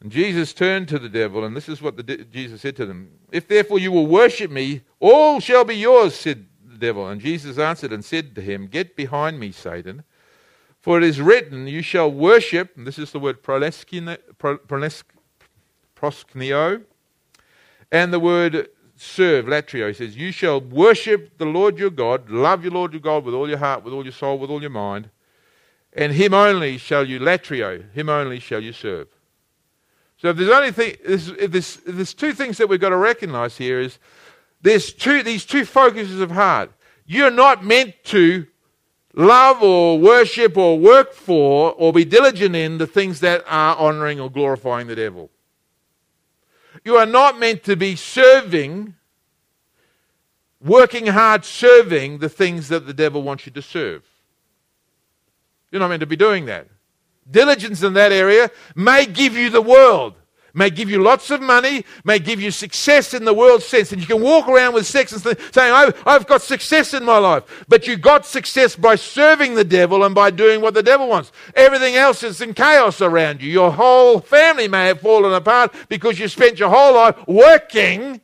[0.00, 3.10] And Jesus turned to the devil, and this is what the, Jesus said to them
[3.30, 6.46] If therefore you will worship me, all shall be yours, said
[6.80, 7.06] devil.
[7.06, 10.02] And Jesus answered and said to him, Get behind me, Satan.
[10.80, 14.12] For it is written, You shall worship, and this is the word proskuneo,
[17.92, 19.88] and the word serve, latrio.
[19.88, 23.34] He says, You shall worship the Lord your God, love your Lord your God with
[23.34, 25.10] all your heart, with all your soul, with all your mind,
[25.92, 29.08] and him only shall you latrio, him only shall you serve.
[30.16, 32.96] So if there's only thing, if there's, if there's two things that we've got to
[32.96, 33.98] recognize here is
[34.62, 36.72] there's two, these two focuses of heart.
[37.06, 38.46] You're not meant to
[39.14, 44.20] love or worship or work for or be diligent in the things that are honoring
[44.20, 45.30] or glorifying the devil.
[46.84, 48.94] You are not meant to be serving,
[50.62, 54.04] working hard serving the things that the devil wants you to serve.
[55.70, 56.68] You're not meant to be doing that.
[57.30, 60.14] Diligence in that area may give you the world
[60.54, 63.92] may give you lots of money, may give you success in the world sense.
[63.92, 67.18] And you can walk around with sex and saying, oh, I've got success in my
[67.18, 67.64] life.
[67.68, 71.32] But you got success by serving the devil and by doing what the devil wants.
[71.54, 73.50] Everything else is in chaos around you.
[73.50, 78.20] Your whole family may have fallen apart because you spent your whole life working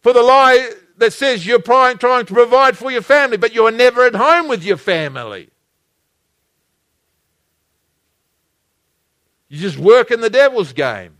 [0.00, 4.04] for the lie that says you're trying to provide for your family, but you're never
[4.04, 5.49] at home with your family.
[9.50, 11.18] You just work in the devil's game.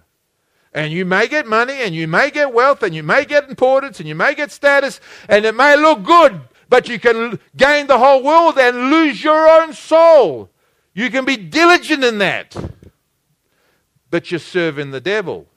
[0.73, 3.99] And you may get money, and you may get wealth, and you may get importance,
[3.99, 7.99] and you may get status, and it may look good, but you can gain the
[7.99, 10.49] whole world and lose your own soul.
[10.95, 12.57] You can be diligent in that,
[14.11, 15.49] but you're serving the devil.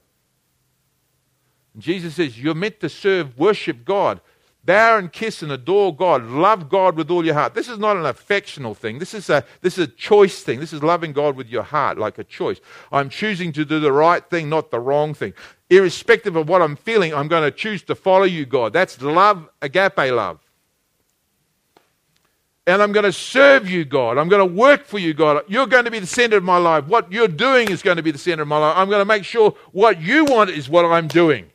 [1.78, 4.20] Jesus says you're meant to serve, worship God.
[4.65, 6.23] Bow and kiss and adore God.
[6.23, 7.54] Love God with all your heart.
[7.54, 8.97] This is not an affectional thing.
[8.97, 10.62] This is a, this is a choice thing.
[10.62, 12.62] This is loving God with your heart, like a choice.
[12.89, 15.34] I'm choosing to do the right thing, not the wrong thing.
[15.69, 18.71] Irrespective of what I'm feeling, I'm going to choose to follow you, God.
[18.71, 20.39] That's love, agape love.
[22.65, 24.17] And I'm going to serve you, God.
[24.17, 25.43] I'm going to work for you, God.
[25.49, 26.88] You're going to be the center of my life.
[26.88, 28.78] What you're doing is going to be the center of my life.
[28.78, 31.49] I'm going to make sure what you want is what I'm doing.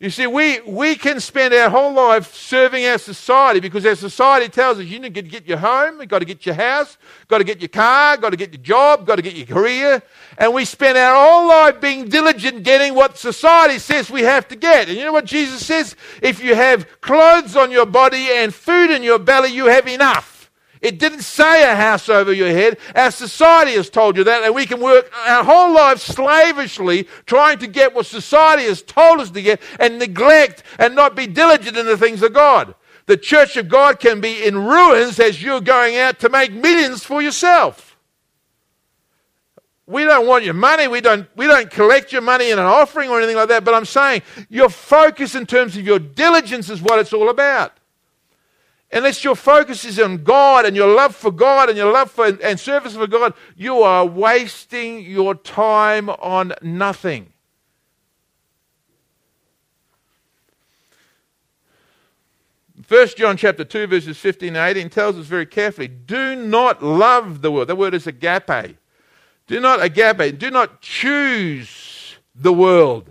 [0.00, 4.48] You see, we, we can spend our whole life serving our society because our society
[4.48, 6.96] tells us you need to get your home, you've got to get your house,
[7.28, 10.02] got to get your car, got to get your job, got to get your career.
[10.38, 14.56] And we spend our whole life being diligent getting what society says we have to
[14.56, 14.88] get.
[14.88, 15.94] And you know what Jesus says?
[16.22, 20.29] If you have clothes on your body and food in your belly, you have enough.
[20.80, 22.78] It didn't say a house over your head.
[22.94, 27.58] Our society has told you that, and we can work our whole lives slavishly trying
[27.58, 31.76] to get what society has told us to get and neglect and not be diligent
[31.76, 32.74] in the things of God.
[33.06, 37.04] The church of God can be in ruins as you're going out to make millions
[37.04, 37.98] for yourself.
[39.86, 40.86] We don't want your money.
[40.88, 43.64] We don't, we don't collect your money in an offering or anything like that.
[43.64, 47.79] But I'm saying your focus in terms of your diligence is what it's all about
[48.92, 52.26] unless your focus is on God and your love for God and your love for
[52.26, 57.32] and service for God, you are wasting your time on nothing.
[62.82, 67.40] First John chapter 2 verses 15 and 18 tells us very carefully, do not love
[67.40, 67.68] the world.
[67.68, 68.76] The word is agape.
[69.46, 73.09] Do not agape, do not choose the world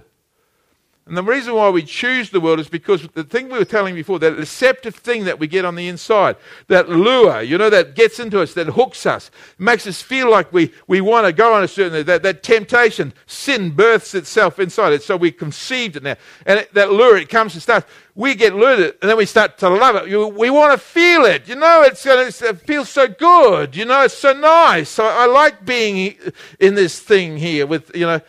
[1.09, 3.95] and the reason why we choose the world is because the thing we were telling
[3.95, 6.35] before, that deceptive thing that we get on the inside,
[6.67, 10.53] that lure, you know, that gets into us, that hooks us, makes us feel like
[10.53, 14.93] we, we want to go on a certain, that, that temptation, sin births itself inside
[14.93, 15.01] it.
[15.01, 16.15] So we conceived it now.
[16.45, 17.87] And it, that lure, it comes and starts.
[18.13, 20.09] We get lured and then we start to love it.
[20.09, 21.47] You, we want to feel it.
[21.47, 23.75] You know, it's, uh, it's, it feels so good.
[23.75, 24.99] You know, it's so nice.
[24.99, 26.15] I, I like being
[26.59, 28.21] in this thing here with, you know,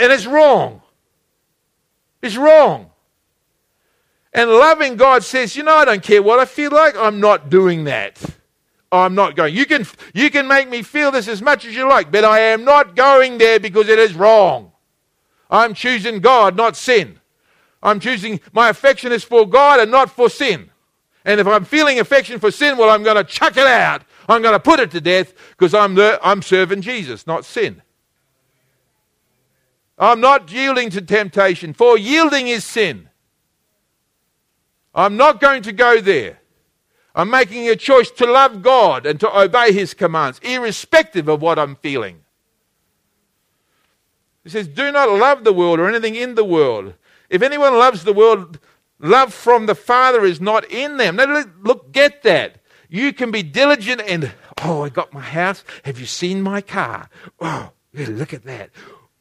[0.00, 0.82] and it's wrong.
[2.22, 2.90] It's wrong.
[4.32, 7.50] And loving God says, you know, I don't care what I feel like, I'm not
[7.50, 8.22] doing that.
[8.92, 9.54] I'm not going.
[9.54, 12.40] You can, you can make me feel this as much as you like, but I
[12.40, 14.72] am not going there because it is wrong.
[15.48, 17.20] I'm choosing God, not sin.
[17.82, 20.70] I'm choosing my affection is for God and not for sin.
[21.24, 24.02] And if I'm feeling affection for sin, well, I'm going to chuck it out.
[24.28, 27.82] I'm going to put it to death because I'm, I'm serving Jesus, not sin.
[30.00, 33.10] I'm not yielding to temptation, for yielding is sin.
[34.94, 36.38] I'm not going to go there.
[37.14, 41.58] I'm making a choice to love God and to obey His commands, irrespective of what
[41.58, 42.22] I'm feeling.
[44.42, 46.94] He says, Do not love the world or anything in the world.
[47.28, 48.58] If anyone loves the world,
[48.98, 51.16] love from the Father is not in them.
[51.16, 52.56] Now, look, get that.
[52.88, 54.32] You can be diligent and,
[54.64, 55.62] oh, I got my house.
[55.84, 57.10] Have you seen my car?
[57.38, 58.70] Oh, look at that.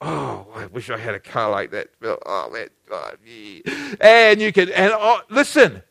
[0.01, 1.89] Oh, I wish I had a car like that.
[2.01, 2.69] Oh, man.
[2.89, 3.95] God, yeah.
[4.01, 5.83] And you can, and oh, listen,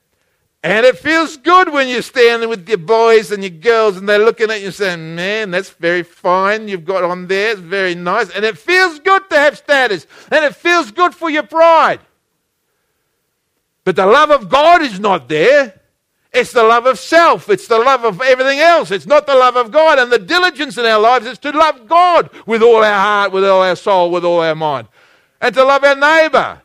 [0.64, 4.18] and it feels good when you're standing with your boys and your girls and they're
[4.18, 7.52] looking at you saying, man, that's very fine you've got on there.
[7.52, 8.30] It's very nice.
[8.30, 10.06] And it feels good to have status.
[10.32, 12.00] And it feels good for your pride.
[13.84, 15.77] But the love of God is not there.
[16.32, 17.48] It's the love of self.
[17.48, 18.90] It's the love of everything else.
[18.90, 19.98] It's not the love of God.
[19.98, 23.44] And the diligence in our lives is to love God with all our heart, with
[23.44, 24.88] all our soul, with all our mind.
[25.40, 26.60] And to love our neighbor.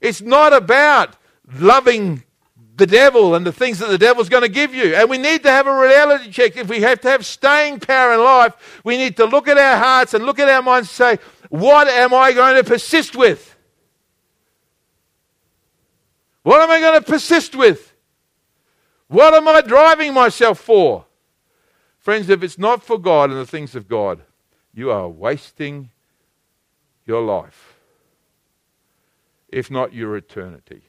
[0.00, 1.16] It's not about
[1.58, 2.22] loving
[2.76, 4.94] the devil and the things that the devil's going to give you.
[4.94, 6.56] And we need to have a reality check.
[6.56, 9.76] If we have to have staying power in life, we need to look at our
[9.76, 13.56] hearts and look at our minds and say, what am I going to persist with?
[16.44, 17.87] What am I going to persist with?
[19.08, 21.06] What am I driving myself for?
[21.98, 24.20] Friends, if it's not for God and the things of God,
[24.74, 25.90] you are wasting
[27.06, 27.74] your life,
[29.48, 30.82] if not your eternity.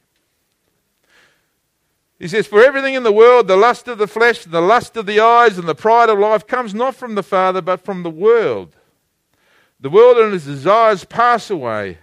[2.18, 5.06] He says, For everything in the world, the lust of the flesh, the lust of
[5.06, 8.10] the eyes, and the pride of life comes not from the Father, but from the
[8.10, 8.76] world.
[9.80, 11.96] The world and its desires pass away,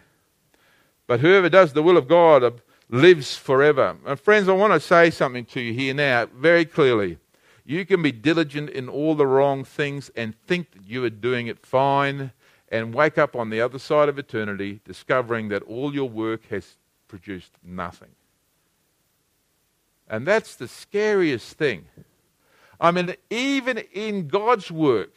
[1.05, 3.97] but whoever does the will of God lives forever.
[4.05, 7.17] And friends, I want to say something to you here now very clearly.
[7.65, 11.47] You can be diligent in all the wrong things and think that you are doing
[11.47, 12.31] it fine
[12.69, 16.77] and wake up on the other side of eternity discovering that all your work has
[17.07, 18.09] produced nothing.
[20.09, 21.85] And that's the scariest thing.
[22.79, 25.13] I mean, even in God's work,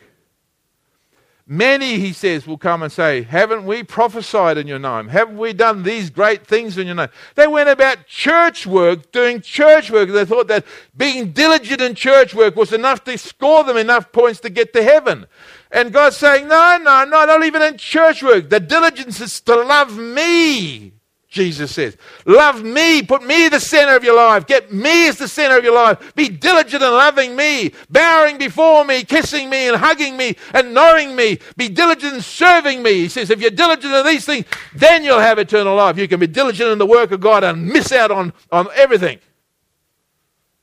[1.53, 5.09] Many, he says, will come and say, Haven't we prophesied in your name?
[5.09, 7.09] Haven't we done these great things in your name?
[7.35, 10.11] They went about church work, doing church work.
[10.11, 10.65] They thought that
[10.97, 14.83] being diligent in church work was enough to score them enough points to get to
[14.85, 15.27] heaven.
[15.73, 18.49] And God's saying, No, no, no, not even in church work.
[18.49, 20.93] The diligence is to love me.
[21.31, 21.97] Jesus says.
[22.27, 23.03] Love me.
[23.03, 24.47] Put me the center of your life.
[24.49, 26.13] Get me as the center of your life.
[26.17, 31.15] Be diligent in loving me, bowing before me, kissing me, and hugging me, and knowing
[31.15, 31.39] me.
[31.57, 32.95] Be diligent in serving me.
[32.95, 35.97] He says, if you're diligent in these things, then you'll have eternal life.
[35.97, 39.21] You can be diligent in the work of God and miss out on, on everything.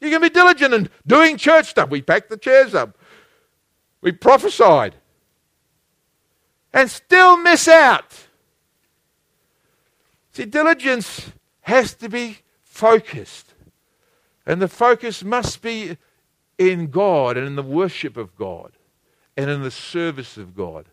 [0.01, 1.89] You can be diligent in doing church stuff.
[1.89, 2.97] We packed the chairs up.
[4.01, 4.95] We prophesied.
[6.73, 8.26] And still miss out.
[10.37, 11.31] See, diligence
[11.61, 13.55] has to be focused.
[14.45, 15.97] And the focus must be
[16.59, 18.73] in God and in the worship of God
[19.35, 20.85] and in the service of God.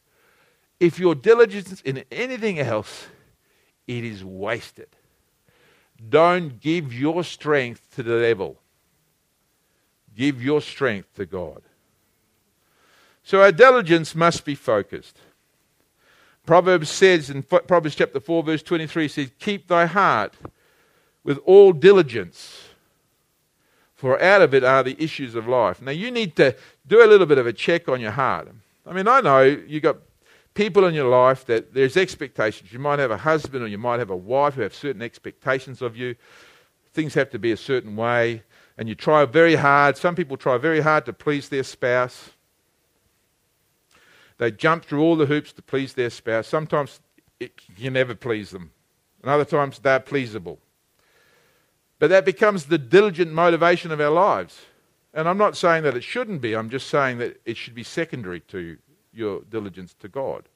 [0.80, 3.08] If your diligence in anything else,
[3.86, 4.88] it is wasted.
[6.08, 8.56] Don't give your strength to the devil.
[10.16, 11.60] Give your strength to God.
[13.22, 15.18] So our diligence must be focused.
[16.46, 20.34] Proverbs says in Proverbs chapter 4, verse 23 says, Keep thy heart
[21.22, 22.68] with all diligence,
[23.94, 25.80] for out of it are the issues of life.
[25.80, 26.54] Now you need to
[26.86, 28.48] do a little bit of a check on your heart.
[28.86, 29.96] I mean, I know you've got
[30.52, 32.72] people in your life that there's expectations.
[32.72, 35.80] You might have a husband or you might have a wife who have certain expectations
[35.80, 36.14] of you.
[36.92, 38.42] Things have to be a certain way,
[38.76, 39.96] and you try very hard.
[39.96, 42.33] Some people try very hard to please their spouse.
[44.38, 46.48] They jump through all the hoops to please their spouse.
[46.48, 47.00] Sometimes
[47.40, 48.72] it, you never please them,
[49.22, 50.58] and other times they're pleasable.
[51.98, 54.62] But that becomes the diligent motivation of our lives.
[55.12, 57.84] And I'm not saying that it shouldn't be, I'm just saying that it should be
[57.84, 58.76] secondary to
[59.12, 60.48] your diligence to God.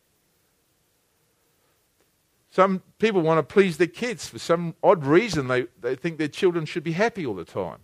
[2.51, 5.47] Some people want to please their kids for some odd reason.
[5.47, 7.79] They, they think their children should be happy all the time.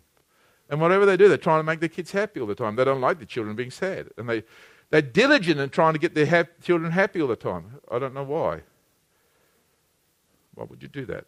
[0.68, 2.74] And whatever they do, they're trying to make their kids happy all the time.
[2.74, 4.08] They don't like the children being sad.
[4.16, 4.42] And they,
[4.90, 7.80] they're diligent in trying to get their ha- children happy all the time.
[7.90, 8.60] I don't know why.
[10.54, 11.24] Why would you do that?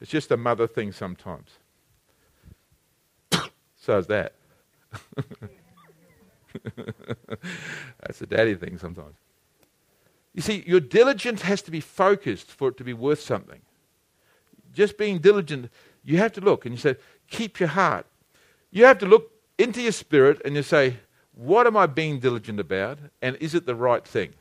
[0.00, 1.50] It's just a mother thing sometimes.
[3.80, 4.34] so is that.
[8.00, 9.14] That's a daddy thing sometimes.
[10.34, 13.60] You see, your diligence has to be focused for it to be worth something.
[14.72, 15.70] Just being diligent,
[16.04, 16.96] you have to look and you say,
[17.28, 18.06] keep your heart.
[18.70, 20.96] You have to look into your spirit and you say,
[21.36, 22.98] what am I being diligent about?
[23.20, 24.34] And is it the right thing?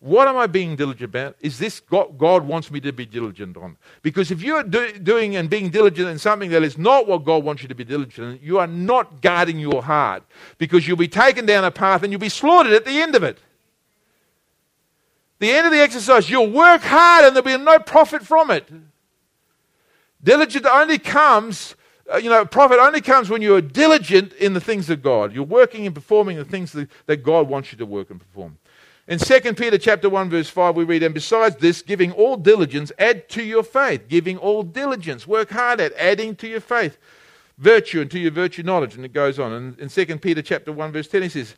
[0.00, 1.36] What am I being diligent about?
[1.40, 3.76] Is this God, God wants me to be diligent on?
[4.02, 7.42] Because if you're do, doing and being diligent in something that is not what God
[7.42, 10.22] wants you to be diligent in, you are not guarding your heart
[10.56, 13.24] because you'll be taken down a path and you'll be slaughtered at the end of
[13.24, 13.38] it.
[15.40, 18.68] The end of the exercise, you'll work hard and there'll be no profit from it.
[20.22, 21.74] Diligent only comes
[22.12, 25.34] Uh, you know, profit only comes when you are diligent in the things of God.
[25.34, 28.58] You're working and performing the things that, God wants you to work and perform.
[29.06, 32.92] In 2 Peter chapter 1 verse 5 we read and besides this giving all diligence
[32.98, 36.98] add to your faith giving all diligence work hard at adding to your faith
[37.56, 40.72] virtue and to your virtue knowledge and it goes on and in 2 Peter chapter
[40.72, 41.54] 1 verse 10 he says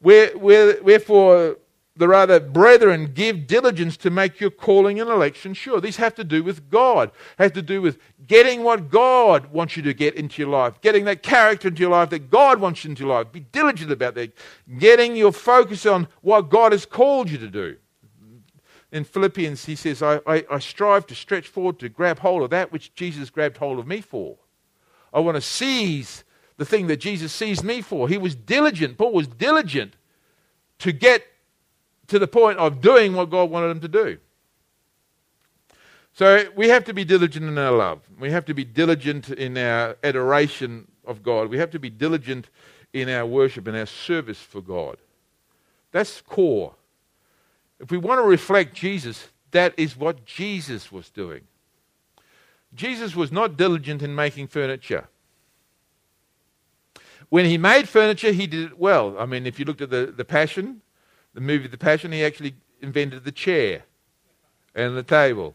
[0.00, 1.58] Where, where, wherefore
[1.96, 5.80] the rather, brethren, give diligence to make your calling and election sure.
[5.80, 9.82] These have to do with God, have to do with getting what God wants you
[9.84, 12.90] to get into your life, getting that character into your life that God wants you
[12.90, 13.30] into your life.
[13.30, 14.36] Be diligent about that,
[14.78, 17.76] getting your focus on what God has called you to do.
[18.90, 22.50] In Philippians, he says, I, I, I strive to stretch forward to grab hold of
[22.50, 24.36] that which Jesus grabbed hold of me for.
[25.12, 26.24] I want to seize
[26.56, 28.08] the thing that Jesus seized me for.
[28.08, 28.98] He was diligent.
[28.98, 29.94] Paul was diligent
[30.78, 31.24] to get
[32.08, 34.18] to the point of doing what God wanted them to do.
[36.12, 38.00] So we have to be diligent in our love.
[38.20, 41.48] We have to be diligent in our adoration of God.
[41.48, 42.48] We have to be diligent
[42.92, 44.96] in our worship and our service for God.
[45.90, 46.74] That's core.
[47.80, 51.42] If we want to reflect Jesus, that is what Jesus was doing.
[52.74, 55.08] Jesus was not diligent in making furniture.
[57.28, 59.16] When he made furniture, he did it well.
[59.18, 60.82] I mean, if you looked at the, the Passion,
[61.34, 63.82] the movie The Passion, he actually invented the chair
[64.74, 65.54] and the table.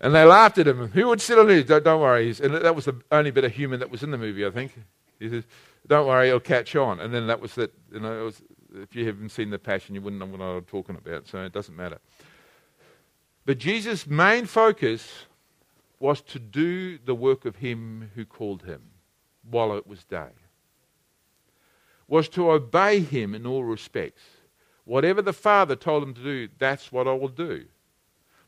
[0.00, 0.88] and they laughed at him.
[0.88, 1.66] Who would sit on it?
[1.66, 2.34] Don't, don't worry.
[2.42, 4.72] And that was the only bit of humour that was in the movie, I think.
[5.18, 5.44] He says,
[5.86, 7.72] "Don't worry, it'll catch on." And then that was that.
[7.92, 8.42] You know, was,
[8.74, 11.26] if you haven't seen the Passion, you wouldn't know what I'm talking about.
[11.26, 11.98] So it doesn't matter.
[13.44, 15.26] But Jesus' main focus
[15.98, 18.82] was to do the work of Him who called him.
[19.42, 20.30] while it was day
[22.10, 24.20] was to obey him in all respects.
[24.84, 27.64] Whatever the Father told him to do, that's what I will do.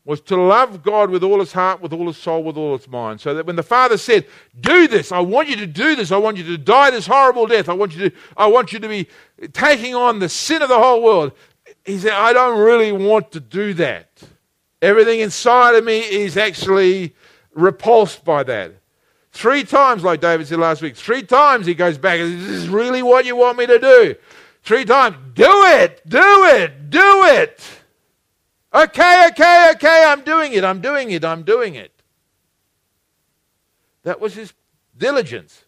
[0.03, 2.89] Was to love God with all his heart, with all his soul, with all his
[2.89, 3.21] mind.
[3.21, 4.27] So that when the Father said,
[4.59, 7.47] Do this, I want you to do this, I want you to die this horrible
[7.47, 9.07] death, I want you to, I want you to be
[9.53, 11.31] taking on the sin of the whole world.
[11.85, 14.21] He said, I don't really want to do that.
[14.81, 17.15] Everything inside of me is actually
[17.53, 18.73] repulsed by that.
[19.33, 22.57] Three times, like David said last week, three times he goes back and says, This
[22.63, 24.15] is really what you want me to do.
[24.61, 27.59] Three times, do it, do it, do it.
[28.73, 31.91] Okay, okay, okay, I'm doing it, I'm doing it, I'm doing it.
[34.03, 34.53] That was his
[34.95, 35.65] diligence.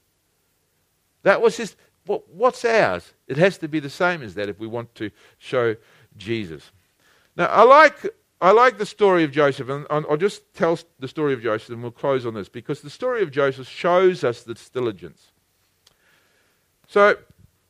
[1.24, 1.76] That was his.
[2.06, 3.14] What, what's ours?
[3.28, 5.10] It has to be the same as that if we want to
[5.40, 5.76] show
[6.18, 6.70] Jesus.
[7.36, 8.14] Now, I like
[8.46, 11.82] I like the story of Joseph, and I'll just tell the story of Joseph, and
[11.82, 15.32] we'll close on this because the story of Joseph shows us this diligence.
[16.88, 17.18] So,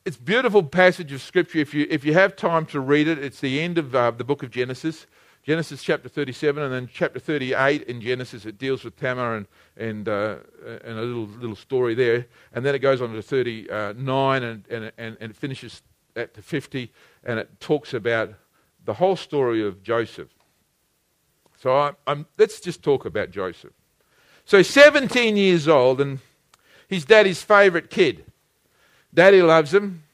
[0.04, 1.60] it's a beautiful passage of scripture.
[1.60, 4.22] If you if you have time to read it, it's the end of uh, the
[4.22, 5.06] book of Genesis,
[5.42, 8.44] Genesis chapter 37, and then chapter 38 in Genesis.
[8.44, 9.46] It deals with Tamar and
[9.78, 10.36] and uh,
[10.84, 14.92] and a little little story there, and then it goes on to 39 and and
[14.98, 15.80] and, and finishes
[16.14, 16.92] at 50,
[17.24, 18.34] and it talks about
[18.84, 20.35] the whole story of Joseph.
[21.66, 23.72] So I, I'm, let's just talk about Joseph.
[24.44, 26.20] So 17 years old, and
[26.86, 28.24] he's daddy's favourite kid.
[29.12, 30.04] Daddy loves him.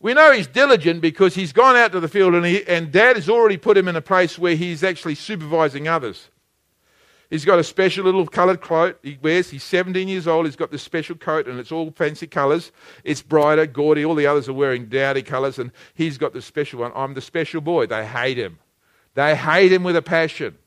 [0.00, 3.16] We know he's diligent because he's gone out to the field and, he, and dad
[3.16, 6.28] has already put him in a place where he's actually supervising others.
[7.30, 9.48] He's got a special little coloured coat he wears.
[9.48, 10.44] He's 17 years old.
[10.44, 12.70] He's got this special coat and it's all fancy colours.
[13.02, 14.04] It's brighter, gaudy.
[14.04, 16.92] All the others are wearing dowdy colours and he's got the special one.
[16.94, 17.86] I'm the special boy.
[17.86, 18.58] They hate him.
[19.14, 20.58] They hate him with a passion.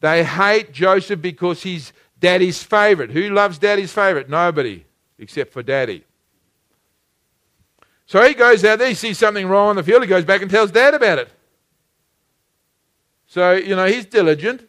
[0.00, 3.10] They hate Joseph because he's daddy's favorite.
[3.10, 4.28] Who loves daddy's favorite?
[4.28, 4.84] Nobody,
[5.18, 6.04] except for daddy.
[8.06, 10.42] So he goes out there, he sees something wrong on the field, he goes back
[10.42, 11.28] and tells dad about it.
[13.28, 14.68] So, you know, he's diligent.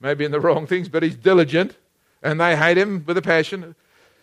[0.00, 1.76] Maybe in the wrong things, but he's diligent.
[2.22, 3.76] And they hate him with a passion.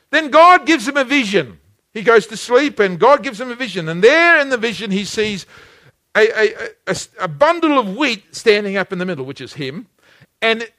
[0.09, 1.59] Then God gives him a vision.
[1.93, 3.88] He goes to sleep and God gives him a vision.
[3.88, 5.45] And there in the vision, he sees
[6.22, 9.88] a, a, a, bundle of wheat standing up in the middle, which is him,
[10.41, 10.70] and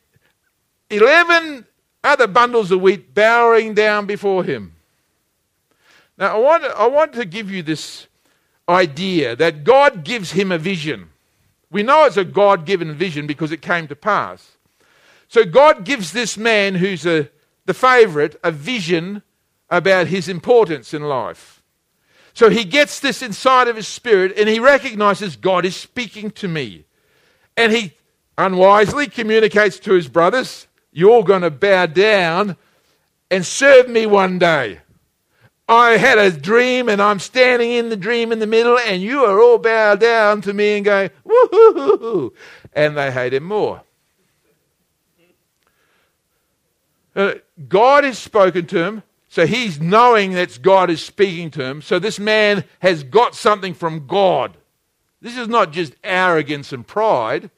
[0.90, 1.66] 11
[2.04, 4.74] other bundles of wheat bowing down before him.
[6.16, 8.06] Now, I want, I want to give you this
[8.68, 11.10] idea that God gives him a vision.
[11.70, 14.56] We know it's a God given vision because it came to pass.
[15.28, 17.28] So, God gives this man who's a,
[17.66, 19.22] the favorite a vision
[19.70, 21.57] about his importance in life.
[22.38, 26.46] So he gets this inside of his spirit and he recognizes God is speaking to
[26.46, 26.84] me.
[27.56, 27.94] And he
[28.38, 32.56] unwisely communicates to his brothers, You're going to bow down
[33.28, 34.78] and serve me one day.
[35.68, 39.24] I had a dream and I'm standing in the dream in the middle, and you
[39.24, 42.30] are all bowed down to me and going, Woohoo!
[42.72, 43.82] And they hate him more.
[47.16, 47.34] Uh,
[47.68, 49.02] God has spoken to him.
[49.28, 51.82] So he's knowing that God is speaking to him.
[51.82, 54.56] So this man has got something from God.
[55.20, 57.50] This is not just arrogance and pride.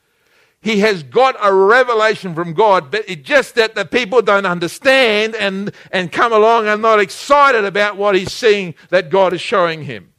[0.62, 5.34] He has got a revelation from God, but it's just that the people don't understand
[5.34, 9.84] and, and come along and not excited about what he's seeing that God is showing
[9.84, 10.12] him.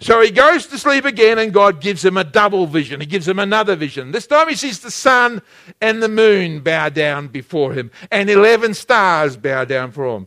[0.00, 3.00] So he goes to sleep again, and God gives him a double vision.
[3.00, 4.12] He gives him another vision.
[4.12, 5.42] This time he sees the sun
[5.80, 10.26] and the moon bow down before him, and 11 stars bow down for him.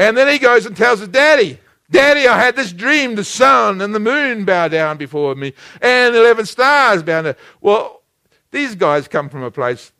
[0.00, 1.58] And then he goes and tells his daddy,
[1.90, 6.16] Daddy, I had this dream, the sun and the moon bow down before me, and
[6.16, 7.34] 11 stars bow down.
[7.60, 8.00] Well,
[8.50, 9.92] these guys come from a place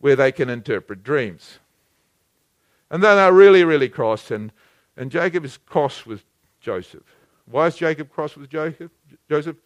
[0.00, 1.60] where they can interpret dreams.
[2.90, 4.52] And then they're really, really cross, and,
[4.98, 6.26] and Jacob is cross with
[6.60, 7.16] Joseph.
[7.46, 8.90] Why is Jacob cross with Jacob,
[9.30, 9.56] Joseph?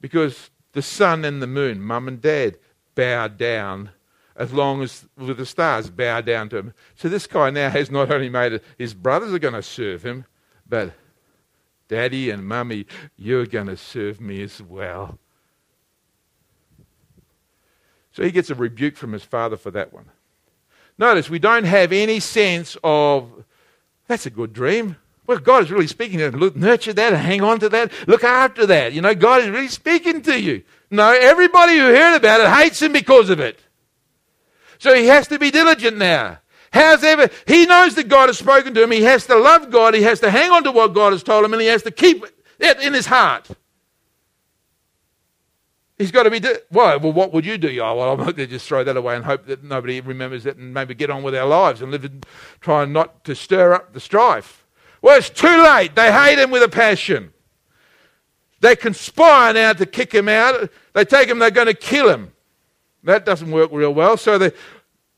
[0.00, 2.56] Because the sun and the moon, mum and dad,
[2.94, 3.90] bowed down
[4.36, 6.74] as long as with the stars bow down to him.
[6.94, 10.02] So this guy now has not only made it, his brothers are going to serve
[10.02, 10.26] him,
[10.68, 10.92] but
[11.88, 15.18] daddy and mummy, you're going to serve me as well.
[18.12, 20.06] So he gets a rebuke from his father for that one.
[20.98, 23.44] Notice we don't have any sense of,
[24.08, 24.96] that's a good dream.
[25.26, 26.52] Well, God is really speaking to you.
[26.54, 27.92] Nurture that hang on to that.
[28.06, 28.92] Look after that.
[28.92, 30.62] You know, God is really speaking to you.
[30.90, 33.58] No, everybody who heard about it hates him because of it.
[34.78, 36.38] So he has to be diligent now.
[36.72, 38.90] How's ever, he knows that God has spoken to him.
[38.90, 39.94] He has to love God.
[39.94, 41.90] He has to hang on to what God has told him and he has to
[41.90, 42.24] keep
[42.58, 43.48] it in his heart.
[45.98, 46.40] He's got to be.
[46.40, 47.68] Di- well, well, what would you do?
[47.80, 50.58] Oh, well, I'm going to just throw that away and hope that nobody remembers it
[50.58, 52.26] and maybe get on with our lives and live and
[52.60, 54.66] try not to stir up the strife.
[55.00, 55.94] Well, it's too late.
[55.94, 57.32] They hate him with a passion.
[58.60, 60.70] They conspire now to kick him out.
[60.92, 62.32] They take him, they're going to kill him.
[63.06, 64.16] That doesn't work real well.
[64.16, 64.52] So they,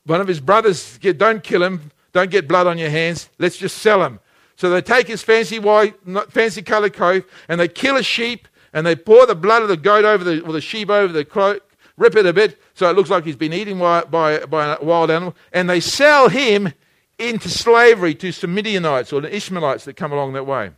[0.05, 3.79] one of his brothers, don't kill him, don't get blood on your hands, let's just
[3.79, 4.19] sell him.
[4.55, 5.95] So they take his fancy white,
[6.29, 9.77] fancy coloured coat, and they kill a sheep, and they pour the blood of the
[9.77, 11.63] goat over the, or the sheep over the cloak,
[11.97, 14.83] rip it a bit, so it looks like he's been eaten by, by, by a
[14.83, 16.71] wild animal, and they sell him
[17.17, 20.71] into slavery to some Midianites or the Ishmaelites that come along that way.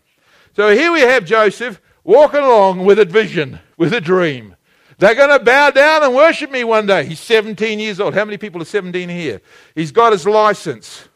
[0.56, 4.56] So here we have Joseph walking along with a vision, with a dream.
[5.02, 7.04] They're going to bow down and worship me one day.
[7.06, 8.14] He's 17 years old.
[8.14, 9.42] How many people are 17 here?
[9.74, 11.10] He's got his license.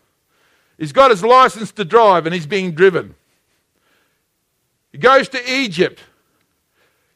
[0.80, 3.14] He's got his license to drive and he's being driven.
[4.92, 6.02] He goes to Egypt.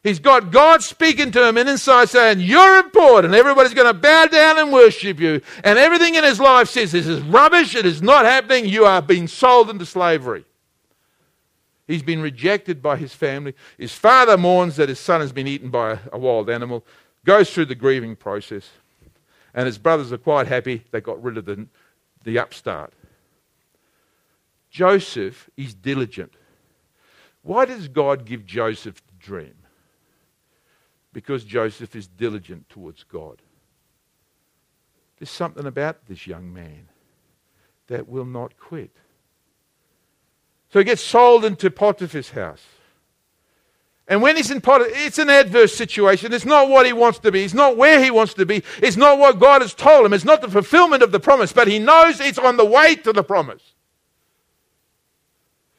[0.04, 3.34] He's got God speaking to him and inside saying, You're important.
[3.34, 5.40] Everybody's going to bow down and worship you.
[5.64, 7.74] And everything in his life says, This is rubbish.
[7.74, 8.66] It is not happening.
[8.66, 10.44] You are being sold into slavery.
[11.90, 13.52] He's been rejected by his family.
[13.76, 16.86] His father mourns that his son has been eaten by a, wild animal,
[17.24, 18.70] goes through the grieving process.
[19.54, 21.66] And his brothers are quite happy they got rid of the,
[22.22, 22.92] the upstart.
[24.70, 26.34] Joseph is diligent.
[27.42, 29.56] Why does God give Joseph the dream?
[31.12, 33.42] Because Joseph is diligent towards God.
[35.18, 36.88] There's something about this young man
[37.88, 38.94] that will not quit.
[40.72, 42.62] So he gets sold into Potiphar's house.
[44.06, 46.32] And when he's in Potiphar, it's an adverse situation.
[46.32, 47.44] It's not what he wants to be.
[47.44, 48.64] It's not where he wants to be.
[48.82, 50.12] It's not what God has told him.
[50.12, 53.12] It's not the fulfillment of the promise, but he knows it's on the way to
[53.12, 53.62] the promise.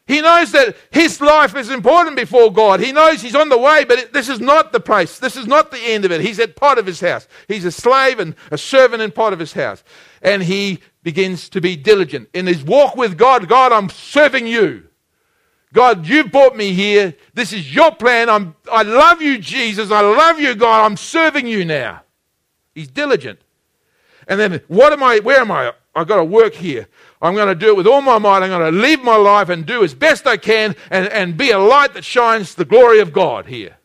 [0.07, 2.79] He knows that his life is important before God.
[2.79, 5.19] He knows he's on the way, but it, this is not the place.
[5.19, 6.21] This is not the end of it.
[6.21, 7.27] He's at Potiphar's house.
[7.47, 9.83] He's a slave and a servant in Potiphar's house.
[10.21, 13.47] And he begins to be diligent in his walk with God.
[13.47, 14.87] God, I'm serving you.
[15.73, 17.15] God, you brought me here.
[17.33, 18.29] This is your plan.
[18.29, 19.89] I'm, I love you, Jesus.
[19.89, 20.85] I love you, God.
[20.85, 22.01] I'm serving you now.
[22.75, 23.39] He's diligent.
[24.27, 25.19] And then, what am I?
[25.19, 25.73] Where am I?
[25.95, 26.87] I've got to work here.
[27.21, 28.43] I'm going to do it with all my might.
[28.43, 31.51] I'm going to live my life and do as best I can and, and be
[31.51, 33.77] a light that shines the glory of God here.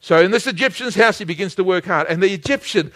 [0.00, 2.06] So in this Egyptian's house, he begins to work hard.
[2.08, 2.92] And the Egyptian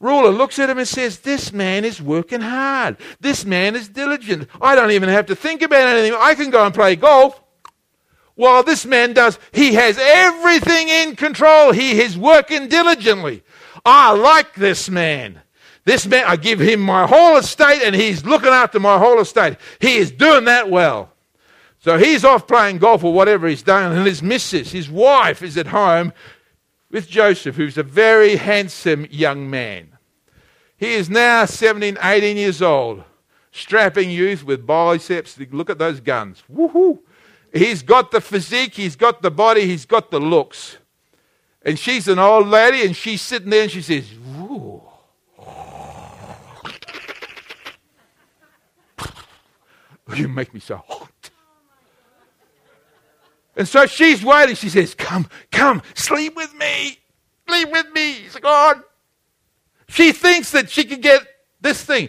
[0.00, 2.96] ruler looks at him and says, This man is working hard.
[3.20, 4.48] This man is diligent.
[4.60, 6.18] I don't even have to think about anything.
[6.18, 7.40] I can go and play golf.
[8.34, 11.72] While this man does, he has everything in control.
[11.72, 13.42] He is working diligently.
[13.84, 15.40] I like this man.
[15.84, 19.56] This man, I give him my whole estate and he's looking after my whole estate.
[19.80, 21.10] He is doing that well.
[21.80, 25.56] So he's off playing golf or whatever he's doing, and his missus, his wife, is
[25.56, 26.12] at home
[26.90, 29.98] with Joseph, who's a very handsome young man.
[30.76, 33.04] He is now 17, 18 years old,
[33.50, 35.38] strapping youth with biceps.
[35.50, 36.42] Look at those guns.
[36.52, 37.00] Woohoo!
[37.52, 40.76] He's got the physique, he's got the body, he's got the looks.
[41.62, 44.10] And she's an old lady, and she's sitting there and she says.
[50.16, 51.12] You make me so hot.
[53.58, 54.54] And so she's waiting.
[54.54, 56.96] She says, Come, come, sleep with me.
[57.48, 58.12] Sleep with me.
[58.12, 58.82] He's God.
[59.88, 61.26] She thinks that she can get
[61.60, 62.08] this thing.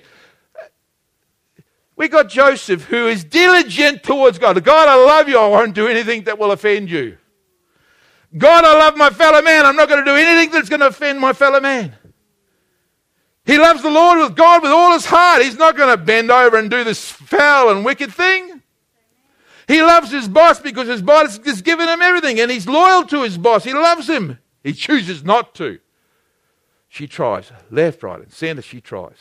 [1.95, 4.63] We got Joseph who is diligent towards God.
[4.63, 5.39] God, I love you.
[5.39, 7.17] I won't do anything that will offend you.
[8.37, 9.65] God, I love my fellow man.
[9.65, 11.95] I'm not going to do anything that's going to offend my fellow man.
[13.43, 15.41] He loves the Lord with God with all his heart.
[15.41, 18.58] He's not going to bend over and do this foul and wicked thing.
[19.69, 23.21] He loves his boss because his boss has given him everything and he's loyal to
[23.21, 23.63] his boss.
[23.63, 24.39] He loves him.
[24.63, 25.77] He chooses not to.
[26.87, 29.17] She tries, left, right, and center, she tries.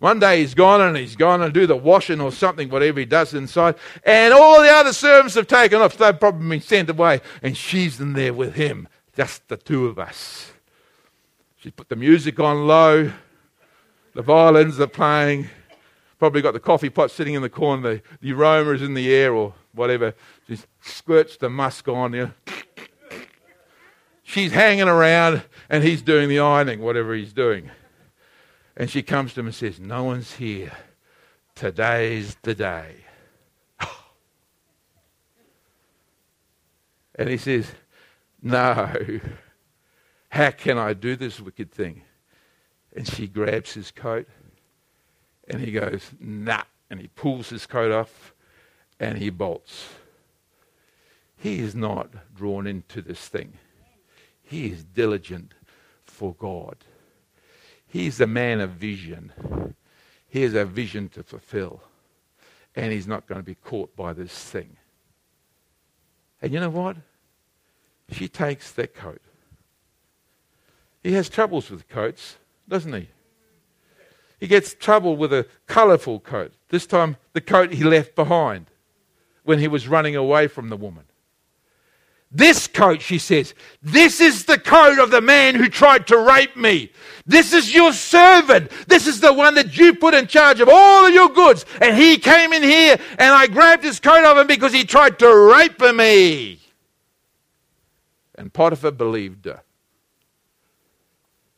[0.00, 3.06] One day he's gone and he's gone and do the washing or something, whatever he
[3.06, 5.96] does inside, and all the other servants have taken off.
[5.96, 9.96] They've probably been sent away, and she's in there with him, just the two of
[9.96, 10.50] us.
[11.58, 13.12] She's put the music on low.
[14.14, 15.50] The violins are playing.
[16.22, 17.94] Probably got the coffee pot sitting in the corner.
[17.94, 20.14] The, the aroma is in the air or whatever.
[20.46, 22.32] She squirts the musk on you.
[24.22, 27.72] She's hanging around and he's doing the ironing, whatever he's doing.
[28.76, 30.70] And she comes to him and says, No one's here.
[31.56, 32.98] Today's the day.
[37.16, 37.66] And he says,
[38.40, 38.94] No.
[40.28, 42.02] How can I do this wicked thing?
[42.94, 44.28] And she grabs his coat
[45.52, 46.62] and he goes, nah.
[46.90, 48.34] And he pulls his coat off
[48.98, 49.88] and he bolts.
[51.36, 53.54] He is not drawn into this thing.
[54.42, 55.54] He is diligent
[56.04, 56.76] for God.
[57.86, 59.32] He's a man of vision.
[60.28, 61.82] He has a vision to fulfill.
[62.74, 64.76] And he's not going to be caught by this thing.
[66.40, 66.96] And you know what?
[68.10, 69.20] She takes that coat.
[71.02, 72.36] He has troubles with coats,
[72.68, 73.08] doesn't he?
[74.42, 76.52] He gets trouble with a colourful coat.
[76.68, 78.66] This time, the coat he left behind
[79.44, 81.04] when he was running away from the woman.
[82.32, 86.56] This coat, she says, this is the coat of the man who tried to rape
[86.56, 86.90] me.
[87.24, 88.72] This is your servant.
[88.88, 91.64] This is the one that you put in charge of all of your goods.
[91.80, 95.20] And he came in here and I grabbed his coat of him because he tried
[95.20, 96.58] to rape me.
[98.34, 99.62] And Potiphar believed her.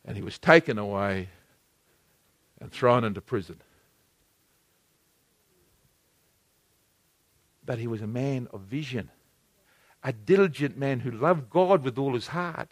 [0.04, 1.30] And he was taken away
[2.64, 3.60] and thrown into prison.
[7.62, 9.10] But he was a man of vision
[10.06, 12.68] a diligent man who loved God with all his heart,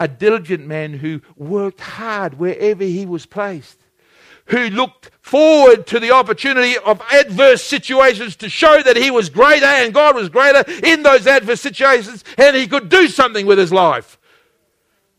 [0.00, 3.78] a diligent man who worked hard wherever he was placed,
[4.46, 9.64] who looked forward to the opportunity of adverse situations to show that he was greater
[9.64, 13.72] and God was greater in those adverse situations and he could do something with his
[13.72, 14.18] life.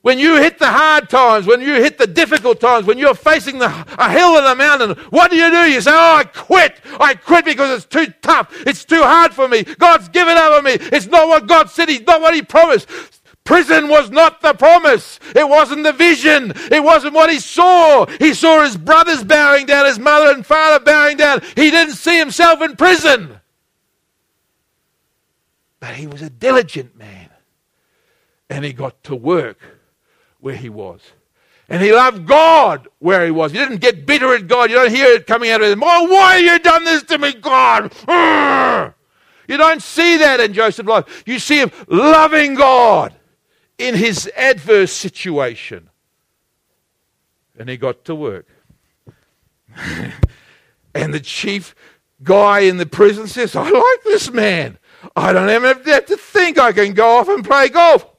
[0.05, 3.57] When you hit the hard times, when you hit the difficult times, when you're facing
[3.57, 3.65] the,
[3.97, 5.67] a hill and a mountain, what do you do?
[5.67, 6.79] You say, Oh, I quit.
[6.99, 8.53] I quit because it's too tough.
[8.67, 9.63] It's too hard for me.
[9.63, 10.73] God's given on me.
[10.73, 11.89] It's not what God said.
[11.89, 12.87] He's not what He promised.
[13.45, 15.19] Prison was not the promise.
[15.35, 16.53] It wasn't the vision.
[16.71, 18.05] It wasn't what he saw.
[18.05, 21.41] He saw his brothers bowing down, his mother and father bowing down.
[21.55, 23.39] He didn't see himself in prison.
[25.79, 27.29] But he was a diligent man.
[28.51, 29.74] And he got to work
[30.45, 31.01] where he was.
[31.69, 33.51] And he loved God where he was.
[33.51, 34.69] He didn't get bitter at God.
[34.69, 35.81] You don't hear it coming out of him.
[35.83, 37.91] Oh, why have you done this to me, God?
[39.47, 41.23] You don't see that in Joseph's life.
[41.25, 43.15] You see him loving God
[43.79, 45.89] in his adverse situation.
[47.57, 48.47] And he got to work.
[50.93, 51.73] and the chief
[52.21, 54.77] guy in the prison says, I like this man.
[55.15, 58.14] I don't even have to think I can go off and play golf.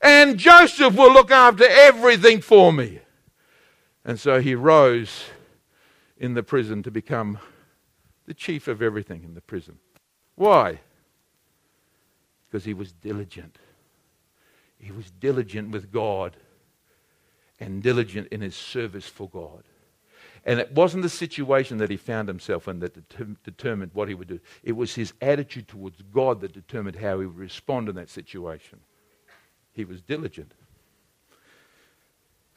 [0.00, 3.00] And Joseph will look after everything for me.
[4.04, 5.24] And so he rose
[6.16, 7.38] in the prison to become
[8.26, 9.78] the chief of everything in the prison.
[10.36, 10.80] Why?
[12.48, 13.58] Because he was diligent.
[14.78, 16.36] He was diligent with God
[17.58, 19.64] and diligent in his service for God.
[20.46, 22.96] And it wasn't the situation that he found himself in that
[23.44, 24.40] determined what he would do.
[24.62, 28.80] It was his attitude towards God that determined how he would respond in that situation.
[29.72, 30.52] He was diligent.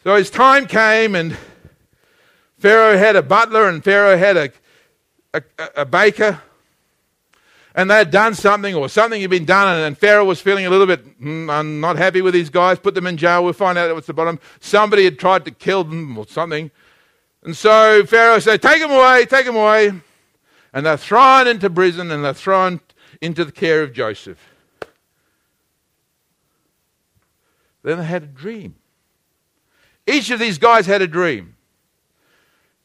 [0.03, 1.37] So his time came, and
[2.57, 4.51] Pharaoh had a butler, and Pharaoh had a,
[5.33, 5.43] a,
[5.77, 6.41] a baker,
[7.75, 10.69] and they had done something, or something had been done, and, Pharaoh was feeling a
[10.69, 13.77] little bit, mm, I'm not happy with these guys, put them in jail, we'll find
[13.77, 14.39] out what's the bottom.
[14.59, 16.69] Somebody had tried to kill them, or something.
[17.43, 19.91] And so Pharaoh said, Take them away, take them away.
[20.73, 22.81] And they're thrown into prison, and they're thrown
[23.21, 24.52] into the care of Joseph.
[27.83, 28.75] Then they had a dream.
[30.07, 31.55] Each of these guys had a dream.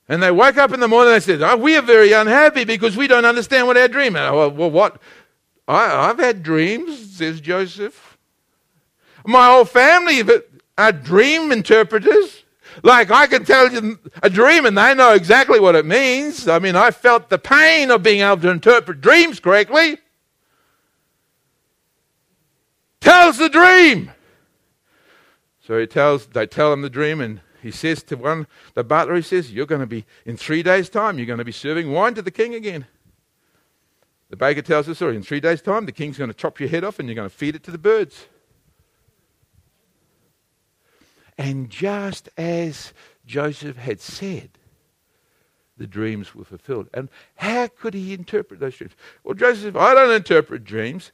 [0.08, 2.64] And they woke up in the morning and they said, oh, We are very unhappy
[2.64, 4.30] because we don't understand what our dream is.
[4.30, 5.00] Well, well, what?
[5.66, 8.16] I, I've had dreams, says Joseph.
[9.26, 10.22] My whole family
[10.78, 12.44] are dream interpreters.
[12.82, 16.48] Like I can tell you a dream and they know exactly what it means.
[16.48, 19.98] I mean, I felt the pain of being able to interpret dreams correctly.
[23.00, 24.12] Tell us the dream.
[25.68, 29.16] So he tells, they tell him the dream, and he says to one, the butler,
[29.16, 31.92] he says, You're going to be, in three days' time, you're going to be serving
[31.92, 32.86] wine to the king again.
[34.30, 35.14] The baker tells the story.
[35.14, 37.28] In three days' time, the king's going to chop your head off and you're going
[37.28, 38.28] to feed it to the birds.
[41.36, 42.94] And just as
[43.26, 44.48] Joseph had said,
[45.76, 46.88] the dreams were fulfilled.
[46.94, 48.94] And how could he interpret those dreams?
[49.22, 51.12] Well, Joseph, I don't interpret dreams.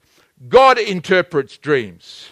[0.48, 2.28] God interprets dreams.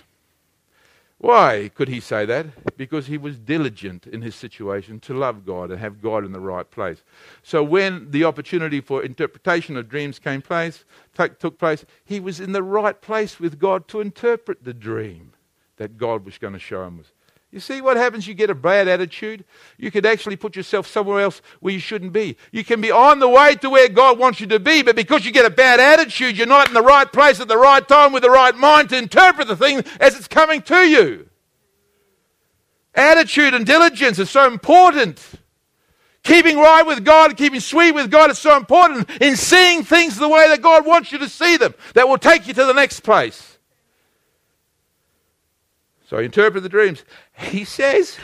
[1.23, 2.77] Why could he say that?
[2.77, 6.41] Because he was diligent in his situation to love God and have God in the
[6.41, 7.05] right place.
[7.45, 10.85] So when the opportunity for interpretation of dreams came place,
[11.17, 15.33] took place, he was in the right place with God to interpret the dream
[15.77, 17.05] that God was going to show him.
[17.53, 18.27] You see what happens?
[18.27, 19.45] You get a bad attitude.
[19.77, 22.39] You could actually put yourself somewhere else where you shouldn't be.
[22.51, 25.27] You can be on the way to where God wants you to be, but because
[25.27, 28.15] you get a bad attitude, you're not in the right place at the right time
[28.15, 31.29] with the right mind to interpret the thing as it's coming to you.
[32.95, 35.23] Attitude and diligence is so important.
[36.23, 40.29] Keeping right with God, keeping sweet with God is so important in seeing things the
[40.29, 43.01] way that God wants you to see them that will take you to the next
[43.01, 43.52] place.
[46.13, 47.05] So I interpret the dreams.
[47.33, 48.19] He says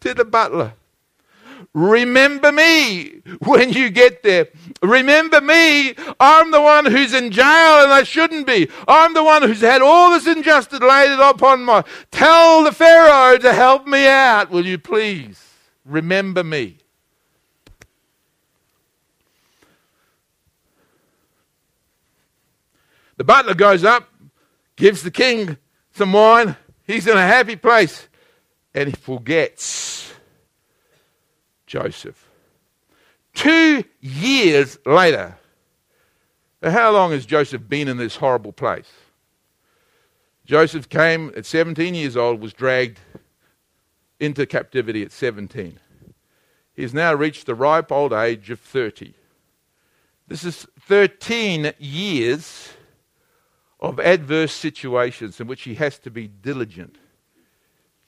[0.00, 0.72] to the butler,
[1.72, 4.48] Remember me when you get there.
[4.82, 5.94] Remember me.
[6.18, 8.68] I'm the one who's in jail and I shouldn't be.
[8.88, 11.84] I'm the one who's had all this injustice laid upon my.
[12.10, 15.40] Tell the Pharaoh to help me out, will you please?
[15.84, 16.78] Remember me.
[23.16, 24.08] The butler goes up,
[24.74, 25.56] gives the king
[25.92, 26.56] some wine.
[26.86, 28.08] He's in a happy place.
[28.74, 30.12] And he forgets
[31.66, 32.28] Joseph.
[33.34, 35.36] Two years later,
[36.62, 38.90] how long has Joseph been in this horrible place?
[40.44, 43.00] Joseph came at 17 years old, was dragged
[44.20, 45.80] into captivity at 17.
[46.74, 49.14] He has now reached the ripe old age of 30.
[50.28, 52.70] This is 13 years
[53.80, 56.96] of adverse situations in which he has to be diligent.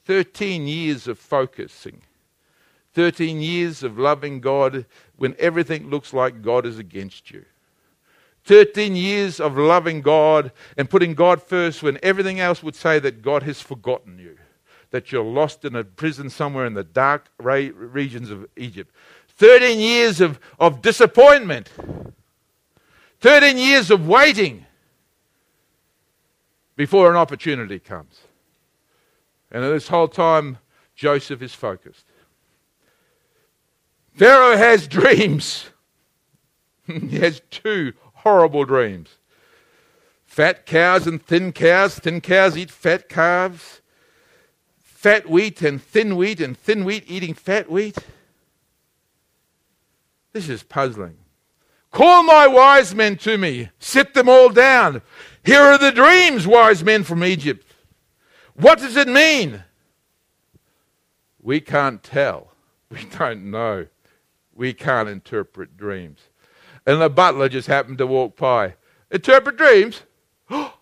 [0.05, 2.03] 13 years of focusing.
[2.95, 7.45] 13 years of loving God when everything looks like God is against you.
[8.45, 13.21] 13 years of loving God and putting God first when everything else would say that
[13.21, 14.39] God has forgotten you,
[14.91, 18.91] that you're lost in a prison somewhere in the dark regions of Egypt.
[19.37, 21.69] 13 years of, of disappointment.
[23.21, 24.65] 13 years of waiting
[26.79, 28.21] before an opportunity comes.
[29.51, 30.59] And this whole time,
[30.95, 32.05] Joseph is focused.
[34.15, 35.71] Pharaoh has dreams.
[36.87, 39.09] he has two horrible dreams.
[40.25, 41.99] Fat cows and thin cows.
[41.99, 43.81] Thin cows eat fat calves.
[44.79, 47.99] Fat wheat and thin wheat, and thin wheat eating fat wheat.
[50.33, 51.17] This is puzzling.
[51.91, 53.71] Call my wise men to me.
[53.81, 55.03] Sit them all down.
[55.49, 57.73] Here are the dreams, wise men from Egypt.
[58.53, 59.65] What does it mean?
[61.41, 62.53] We can't tell.
[62.91, 63.87] We don't know.
[64.55, 66.21] We can't interpret dreams.
[66.85, 68.75] And the butler just happened to walk by.
[69.11, 70.03] Interpret dreams?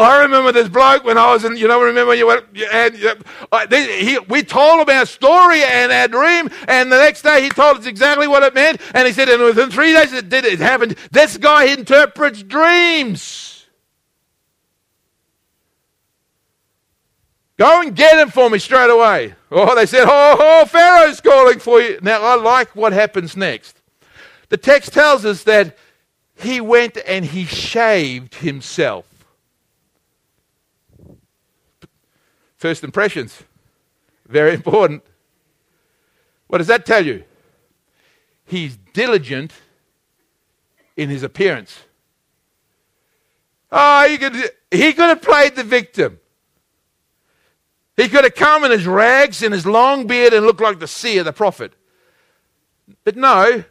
[0.00, 4.18] I remember this bloke when I was in, you know, remember you went, and he,
[4.28, 7.86] we told him our story and our dream, and the next day he told us
[7.86, 10.96] exactly what it meant, and he said, and within three days it did, it happened.
[11.10, 13.66] This guy interprets dreams.
[17.58, 19.34] Go and get him for me straight away.
[19.50, 21.98] Oh, they said, oh, oh, Pharaoh's calling for you.
[22.00, 23.76] Now, I like what happens next.
[24.48, 25.76] The text tells us that
[26.36, 29.04] he went and he shaved himself.
[32.60, 33.42] First impressions,
[34.28, 35.02] very important.
[36.46, 37.24] What does that tell you?
[38.44, 39.54] He's diligent
[40.94, 41.78] in his appearance.
[43.72, 44.36] Oh, he could,
[44.70, 46.20] he could have played the victim.
[47.96, 50.86] He could have come in his rags and his long beard and looked like the
[50.86, 51.72] seer, the prophet.
[53.04, 53.64] But no,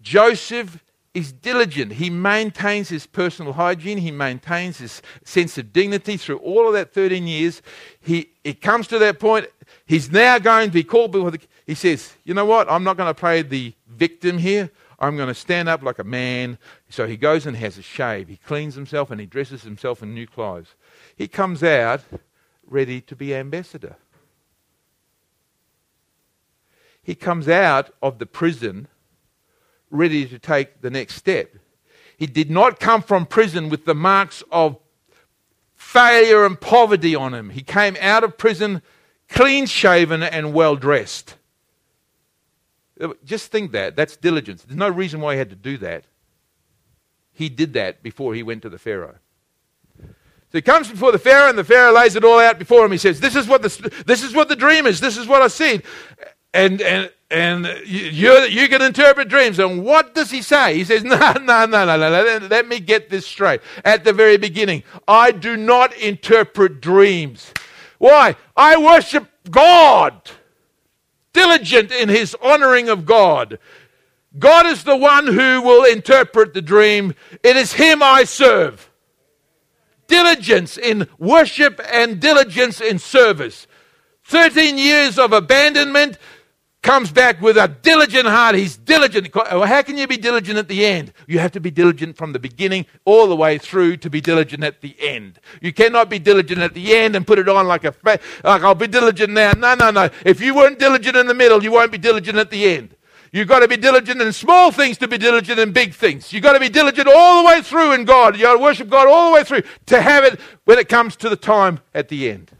[0.00, 0.82] Joseph
[1.14, 1.92] is diligent.
[1.92, 3.98] He maintains his personal hygiene.
[3.98, 7.60] He maintains his sense of dignity through all of that 13 years.
[8.00, 9.46] He, it comes to that point.
[9.84, 11.40] He's now going to be called before the.
[11.66, 12.70] He says, You know what?
[12.70, 14.70] I'm not going to play the victim here.
[14.98, 16.58] I'm going to stand up like a man.
[16.88, 18.28] So he goes and has a shave.
[18.28, 20.74] He cleans himself and he dresses himself in new clothes.
[21.16, 22.02] He comes out
[22.66, 23.96] ready to be ambassador.
[27.02, 28.86] He comes out of the prison
[29.92, 31.54] ready to take the next step.
[32.16, 34.78] He did not come from prison with the marks of
[35.76, 37.50] failure and poverty on him.
[37.50, 38.82] He came out of prison
[39.28, 41.36] clean shaven and well dressed.
[43.24, 43.96] Just think that.
[43.96, 44.62] That's diligence.
[44.62, 46.04] There's no reason why he had to do that.
[47.32, 49.16] He did that before he went to the Pharaoh.
[49.98, 52.92] So he comes before the Pharaoh, and the Pharaoh lays it all out before him.
[52.92, 55.00] He says, This is what the, this is what the dream is.
[55.00, 55.80] This is what I see.
[56.52, 59.58] And, and and you, you can interpret dreams.
[59.58, 60.76] And what does he say?
[60.76, 62.08] He says, No, no, no, no, no.
[62.10, 63.60] Let, let me get this straight.
[63.84, 67.52] At the very beginning, I do not interpret dreams.
[67.98, 68.36] Why?
[68.56, 70.30] I worship God,
[71.32, 73.58] diligent in his honoring of God.
[74.38, 77.14] God is the one who will interpret the dream.
[77.42, 78.90] It is him I serve.
[80.06, 83.66] Diligence in worship and diligence in service.
[84.24, 86.18] 13 years of abandonment,
[86.82, 88.56] comes back with a diligent heart.
[88.56, 89.28] He's diligent.
[89.34, 91.12] How can you be diligent at the end?
[91.26, 94.64] You have to be diligent from the beginning all the way through to be diligent
[94.64, 95.38] at the end.
[95.60, 98.74] You cannot be diligent at the end and put it on like a like I'll
[98.74, 99.52] be diligent now.
[99.52, 100.10] No, no, no.
[100.26, 102.96] If you weren't diligent in the middle, you won't be diligent at the end.
[103.30, 106.34] You've got to be diligent in small things to be diligent in big things.
[106.34, 108.34] You've got to be diligent all the way through in God.
[108.34, 111.16] You've got to worship God all the way through to have it when it comes
[111.16, 112.50] to the time at the end.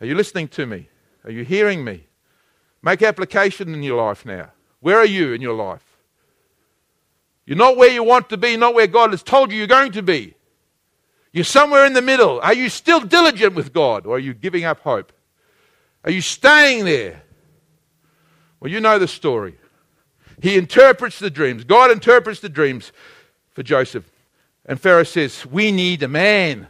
[0.00, 0.88] Are you listening to me?
[1.24, 2.06] Are you hearing me?
[2.82, 4.50] Make application in your life now.
[4.80, 5.84] Where are you in your life?
[7.46, 9.92] You're not where you want to be, not where God has told you you're going
[9.92, 10.34] to be.
[11.32, 12.40] You're somewhere in the middle.
[12.40, 15.12] Are you still diligent with God or are you giving up hope?
[16.04, 17.22] Are you staying there?
[18.60, 19.56] Well, you know the story.
[20.40, 21.64] He interprets the dreams.
[21.64, 22.92] God interprets the dreams
[23.52, 24.10] for Joseph.
[24.66, 26.68] And Pharaoh says, We need a man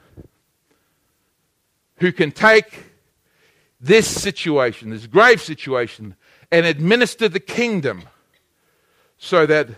[1.96, 2.91] who can take
[3.82, 6.14] this situation, this grave situation,
[6.52, 8.04] and administer the kingdom
[9.18, 9.68] so that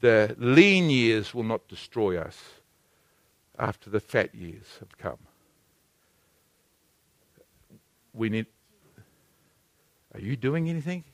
[0.00, 2.36] the lean years will not destroy us
[3.58, 5.18] after the fat years have come.
[8.12, 8.46] We need.
[10.12, 11.04] Are you doing anything?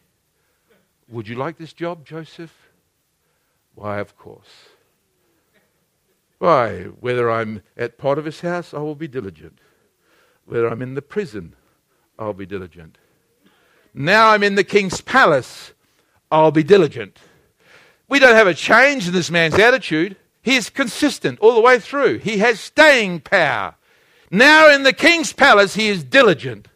[1.08, 2.54] Would you like this job, Joseph?
[3.74, 4.70] Why, of course.
[6.38, 9.58] Why, whether I'm at Potiphar's house, I will be diligent.
[10.46, 11.54] Whether I'm in the prison,
[12.18, 12.98] I'll be diligent.
[13.92, 15.72] Now I'm in the king's palace,
[16.30, 17.18] I'll be diligent.
[18.08, 20.16] We don't have a change in this man's attitude.
[20.42, 22.18] He is consistent all the way through.
[22.18, 23.74] He has staying power.
[24.30, 26.68] Now in the king's palace, he is diligent.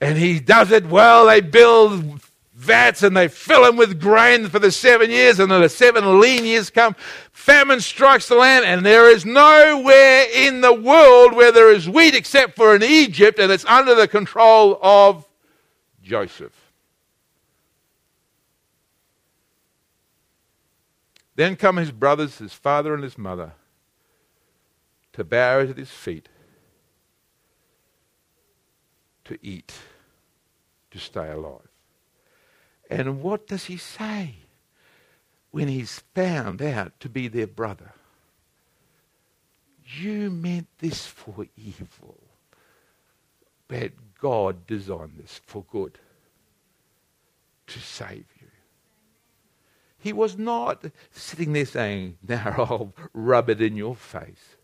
[0.00, 1.26] And he does it well.
[1.26, 2.22] They build
[2.60, 6.20] vats and they fill them with grain for the seven years, and then the seven
[6.20, 6.94] lean years come.
[7.32, 12.14] Famine strikes the land, and there is nowhere in the world where there is wheat
[12.14, 15.26] except for in Egypt, and it's under the control of
[16.02, 16.54] Joseph.
[21.36, 23.52] Then come his brothers, his father and his mother,
[25.14, 26.28] to bow at his feet,
[29.24, 29.72] to eat,
[30.90, 31.69] to stay alive.
[32.90, 34.34] And what does he say
[35.52, 37.92] when he's found out to be their brother?
[39.96, 42.18] You meant this for evil,
[43.68, 45.98] but God designed this for good
[47.68, 48.48] to save you.
[49.96, 54.56] He was not sitting there saying, Now I'll rub it in your face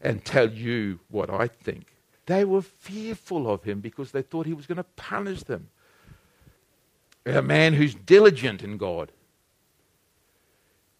[0.00, 1.94] and tell you what I think.
[2.26, 5.68] They were fearful of him because they thought he was going to punish them
[7.26, 9.12] a man who's diligent in God.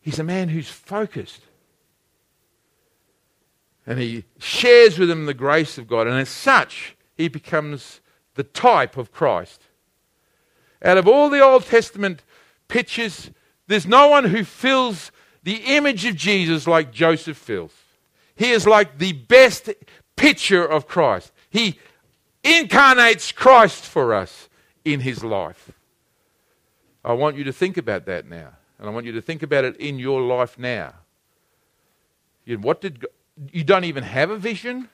[0.00, 1.42] He's a man who's focused.
[3.86, 6.06] And he shares with him the grace of God.
[6.06, 8.00] And as such, he becomes
[8.34, 9.62] the type of Christ.
[10.82, 12.22] Out of all the Old Testament
[12.68, 13.30] pictures,
[13.66, 15.12] there's no one who fills
[15.42, 17.74] the image of Jesus like Joseph fills.
[18.34, 19.68] He is like the best
[20.16, 21.32] picture of Christ.
[21.50, 21.78] He
[22.42, 24.48] incarnates Christ for us
[24.84, 25.72] in his life.
[27.04, 28.50] I want you to think about that now.
[28.78, 30.94] And I want you to think about it in your life now.
[32.44, 33.06] You, what did,
[33.52, 34.88] you don't even have a vision?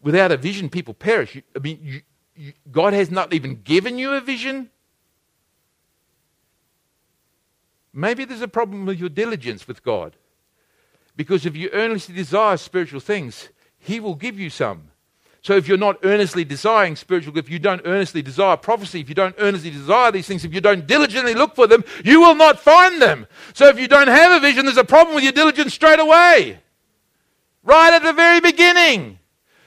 [0.00, 1.36] Without a vision, people perish.
[1.36, 2.00] You, I mean, you,
[2.36, 4.70] you, God has not even given you a vision.
[7.92, 10.16] Maybe there's a problem with your diligence with God.
[11.14, 13.48] Because if you earnestly desire spiritual things,
[13.78, 14.91] He will give you some.
[15.42, 19.14] So if you're not earnestly desiring spiritual, if you don't earnestly desire prophecy, if you
[19.16, 22.60] don't earnestly desire these things, if you don't diligently look for them, you will not
[22.60, 23.26] find them.
[23.52, 26.60] So if you don't have a vision, there's a problem with your diligence straight away.
[27.64, 29.18] Right at the very beginning.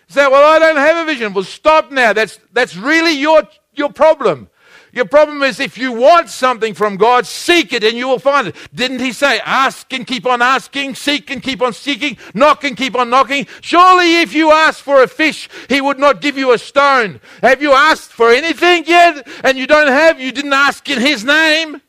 [0.08, 1.34] Say, well, I don't have a vision.
[1.34, 2.14] Well, stop now.
[2.14, 4.50] That's, that's really your, your problem.
[4.96, 8.48] Your problem is if you want something from God, seek it and you will find
[8.48, 8.56] it.
[8.74, 12.78] Didn't he say, ask and keep on asking, seek and keep on seeking, knock and
[12.78, 13.46] keep on knocking?
[13.60, 17.20] Surely if you ask for a fish, he would not give you a stone.
[17.42, 19.28] Have you asked for anything yet?
[19.44, 21.82] And you don't have, you didn't ask in his name?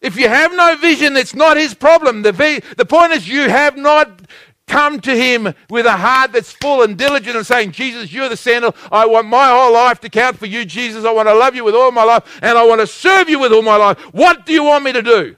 [0.00, 2.22] If you have no vision, it's not his problem.
[2.22, 4.22] The, the point is, you have not
[4.70, 8.36] come to him with a heart that's full and diligent and saying, Jesus, you're the
[8.36, 8.72] center.
[8.92, 11.04] I want my whole life to count for you, Jesus.
[11.04, 13.40] I want to love you with all my life and I want to serve you
[13.40, 13.98] with all my life.
[14.14, 15.36] What do you want me to do?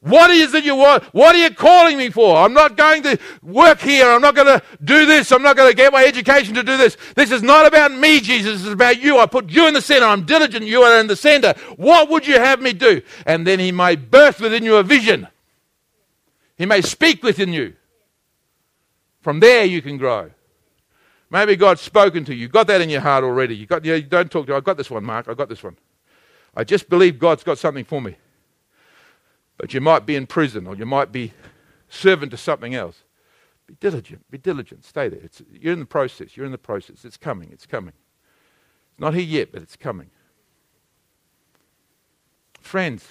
[0.00, 1.02] What is it you want?
[1.06, 2.36] What are you calling me for?
[2.36, 4.08] I'm not going to work here.
[4.08, 5.32] I'm not going to do this.
[5.32, 6.96] I'm not going to get my education to do this.
[7.16, 8.62] This is not about me, Jesus.
[8.62, 9.18] It's about you.
[9.18, 10.06] I put you in the center.
[10.06, 10.66] I'm diligent.
[10.66, 11.54] You are in the center.
[11.76, 13.02] What would you have me do?
[13.26, 15.26] And then he may birth within you a vision.
[16.56, 17.74] He may speak within you.
[19.20, 20.30] From there, you can grow.
[21.30, 22.48] Maybe God's spoken to you.
[22.48, 23.54] got that in your heart already.
[23.54, 25.28] You got, you don't talk to, I've got this one, Mark.
[25.28, 25.76] I've got this one.
[26.56, 28.16] I just believe God's got something for me.
[29.58, 31.34] But you might be in prison or you might be
[31.88, 33.02] servant to something else.
[33.66, 34.30] Be diligent.
[34.30, 34.84] Be diligent.
[34.84, 35.20] Stay there.
[35.22, 36.36] It's, you're in the process.
[36.36, 37.04] You're in the process.
[37.04, 37.50] It's coming.
[37.52, 37.92] It's coming.
[38.92, 40.10] It's not here yet, but it's coming.
[42.60, 43.06] Friends,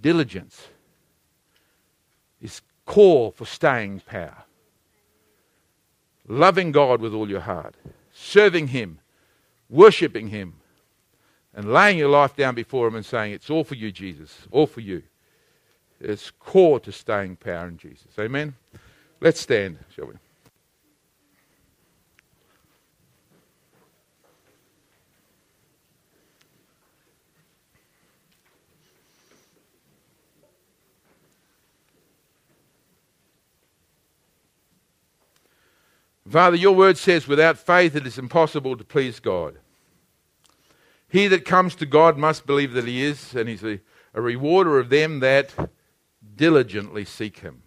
[0.00, 0.68] diligence
[2.40, 4.44] is core for staying power.
[6.30, 7.74] Loving God with all your heart,
[8.12, 9.00] serving Him,
[9.68, 10.54] worshipping Him,
[11.52, 14.68] and laying your life down before Him and saying, It's all for you, Jesus, all
[14.68, 15.02] for you.
[16.00, 18.16] It's core to staying power in Jesus.
[18.16, 18.54] Amen.
[19.20, 20.14] Let's stand, shall we?
[36.30, 39.58] Father, your word says, without faith it is impossible to please God.
[41.08, 43.80] He that comes to God must believe that he is, and he's a,
[44.14, 45.52] a rewarder of them that
[46.36, 47.62] diligently seek him.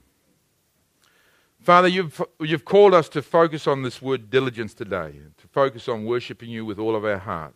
[1.59, 6.05] Father, you've, you've called us to focus on this word diligence today, to focus on
[6.05, 7.55] worshipping you with all of our heart.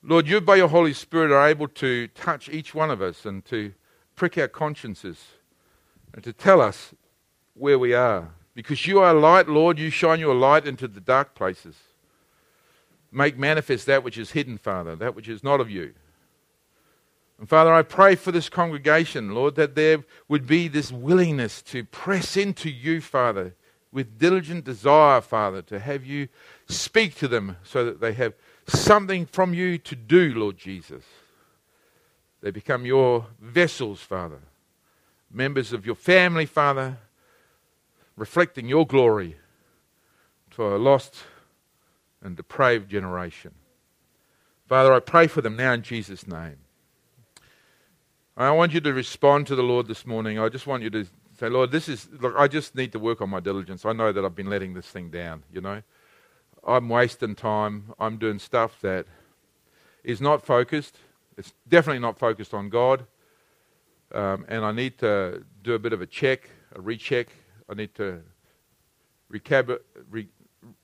[0.00, 3.44] Lord, you, by your Holy Spirit, are able to touch each one of us and
[3.46, 3.72] to
[4.14, 5.24] prick our consciences
[6.14, 6.94] and to tell us
[7.54, 8.30] where we are.
[8.56, 11.76] Because you are light, Lord, you shine your light into the dark places.
[13.12, 15.92] Make manifest that which is hidden, Father, that which is not of you.
[17.38, 21.84] And Father, I pray for this congregation, Lord, that there would be this willingness to
[21.84, 23.54] press into you, Father,
[23.92, 26.28] with diligent desire, Father, to have you
[26.66, 28.32] speak to them so that they have
[28.66, 31.04] something from you to do, Lord Jesus.
[32.40, 34.40] They become your vessels, Father,
[35.30, 36.96] members of your family, Father,
[38.16, 39.36] reflecting your glory
[40.52, 41.24] to a lost
[42.22, 43.52] and depraved generation.
[44.66, 46.56] Father, I pray for them now in Jesus' name.
[48.36, 50.38] I want you to respond to the Lord this morning.
[50.38, 51.06] I just want you to
[51.38, 53.86] say, Lord, this is, look, I just need to work on my diligence.
[53.86, 55.82] I know that I've been letting this thing down, you know.
[56.66, 57.94] I'm wasting time.
[57.98, 59.06] I'm doing stuff that
[60.02, 60.98] is not focused.
[61.38, 63.06] It's definitely not focused on God.
[64.12, 67.28] Um, and I need to do a bit of a check, a recheck
[67.68, 68.22] I need to
[69.32, 69.78] recab-
[70.10, 70.28] re-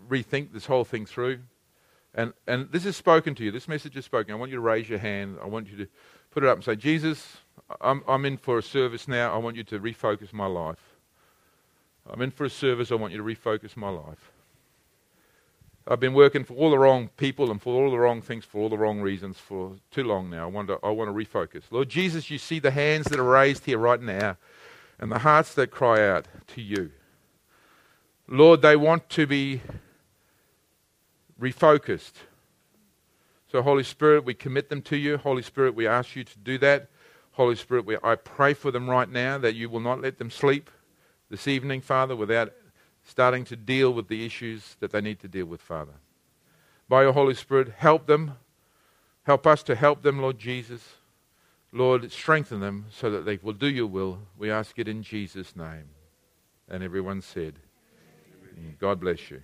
[0.09, 1.41] rethink this whole thing through.
[2.15, 3.51] And, and this is spoken to you.
[3.51, 4.35] This message is spoken.
[4.35, 5.39] I want you to raise your hand.
[5.43, 5.89] I want you to
[6.31, 7.39] put it up and say, Jesus,
[7.81, 9.35] I'm, I'm in for a service now.
[9.35, 10.97] I want you to refocus my life.
[12.09, 12.93] I'm in for a service.
[12.93, 14.31] I want you to refocus my life.
[15.87, 18.61] I've been working for all the wrong people and for all the wrong things for
[18.61, 20.45] all the wrong reasons for too long now.
[20.45, 21.63] I want to, I want to refocus.
[21.71, 24.37] Lord Jesus, you see the hands that are raised here right now
[24.99, 26.91] and the hearts that cry out to you.
[28.29, 29.63] Lord, they want to be
[31.41, 32.13] refocused.
[33.51, 35.19] So, Holy Spirit, we commit them to you.
[35.19, 36.89] Holy Spirit, we ask you to do that.
[37.33, 40.31] Holy Spirit, we, I pray for them right now that you will not let them
[40.31, 40.71] sleep
[41.31, 42.53] this evening, Father, without
[43.05, 45.95] starting to deal with the issues that they need to deal with, Father.
[46.89, 48.37] By your Holy Spirit, help them.
[49.25, 50.83] Help us to help them, Lord Jesus.
[51.73, 54.19] Lord, strengthen them so that they will do your will.
[54.37, 55.89] We ask it in Jesus' name.
[56.69, 57.55] And everyone said,
[58.79, 59.41] God bless you.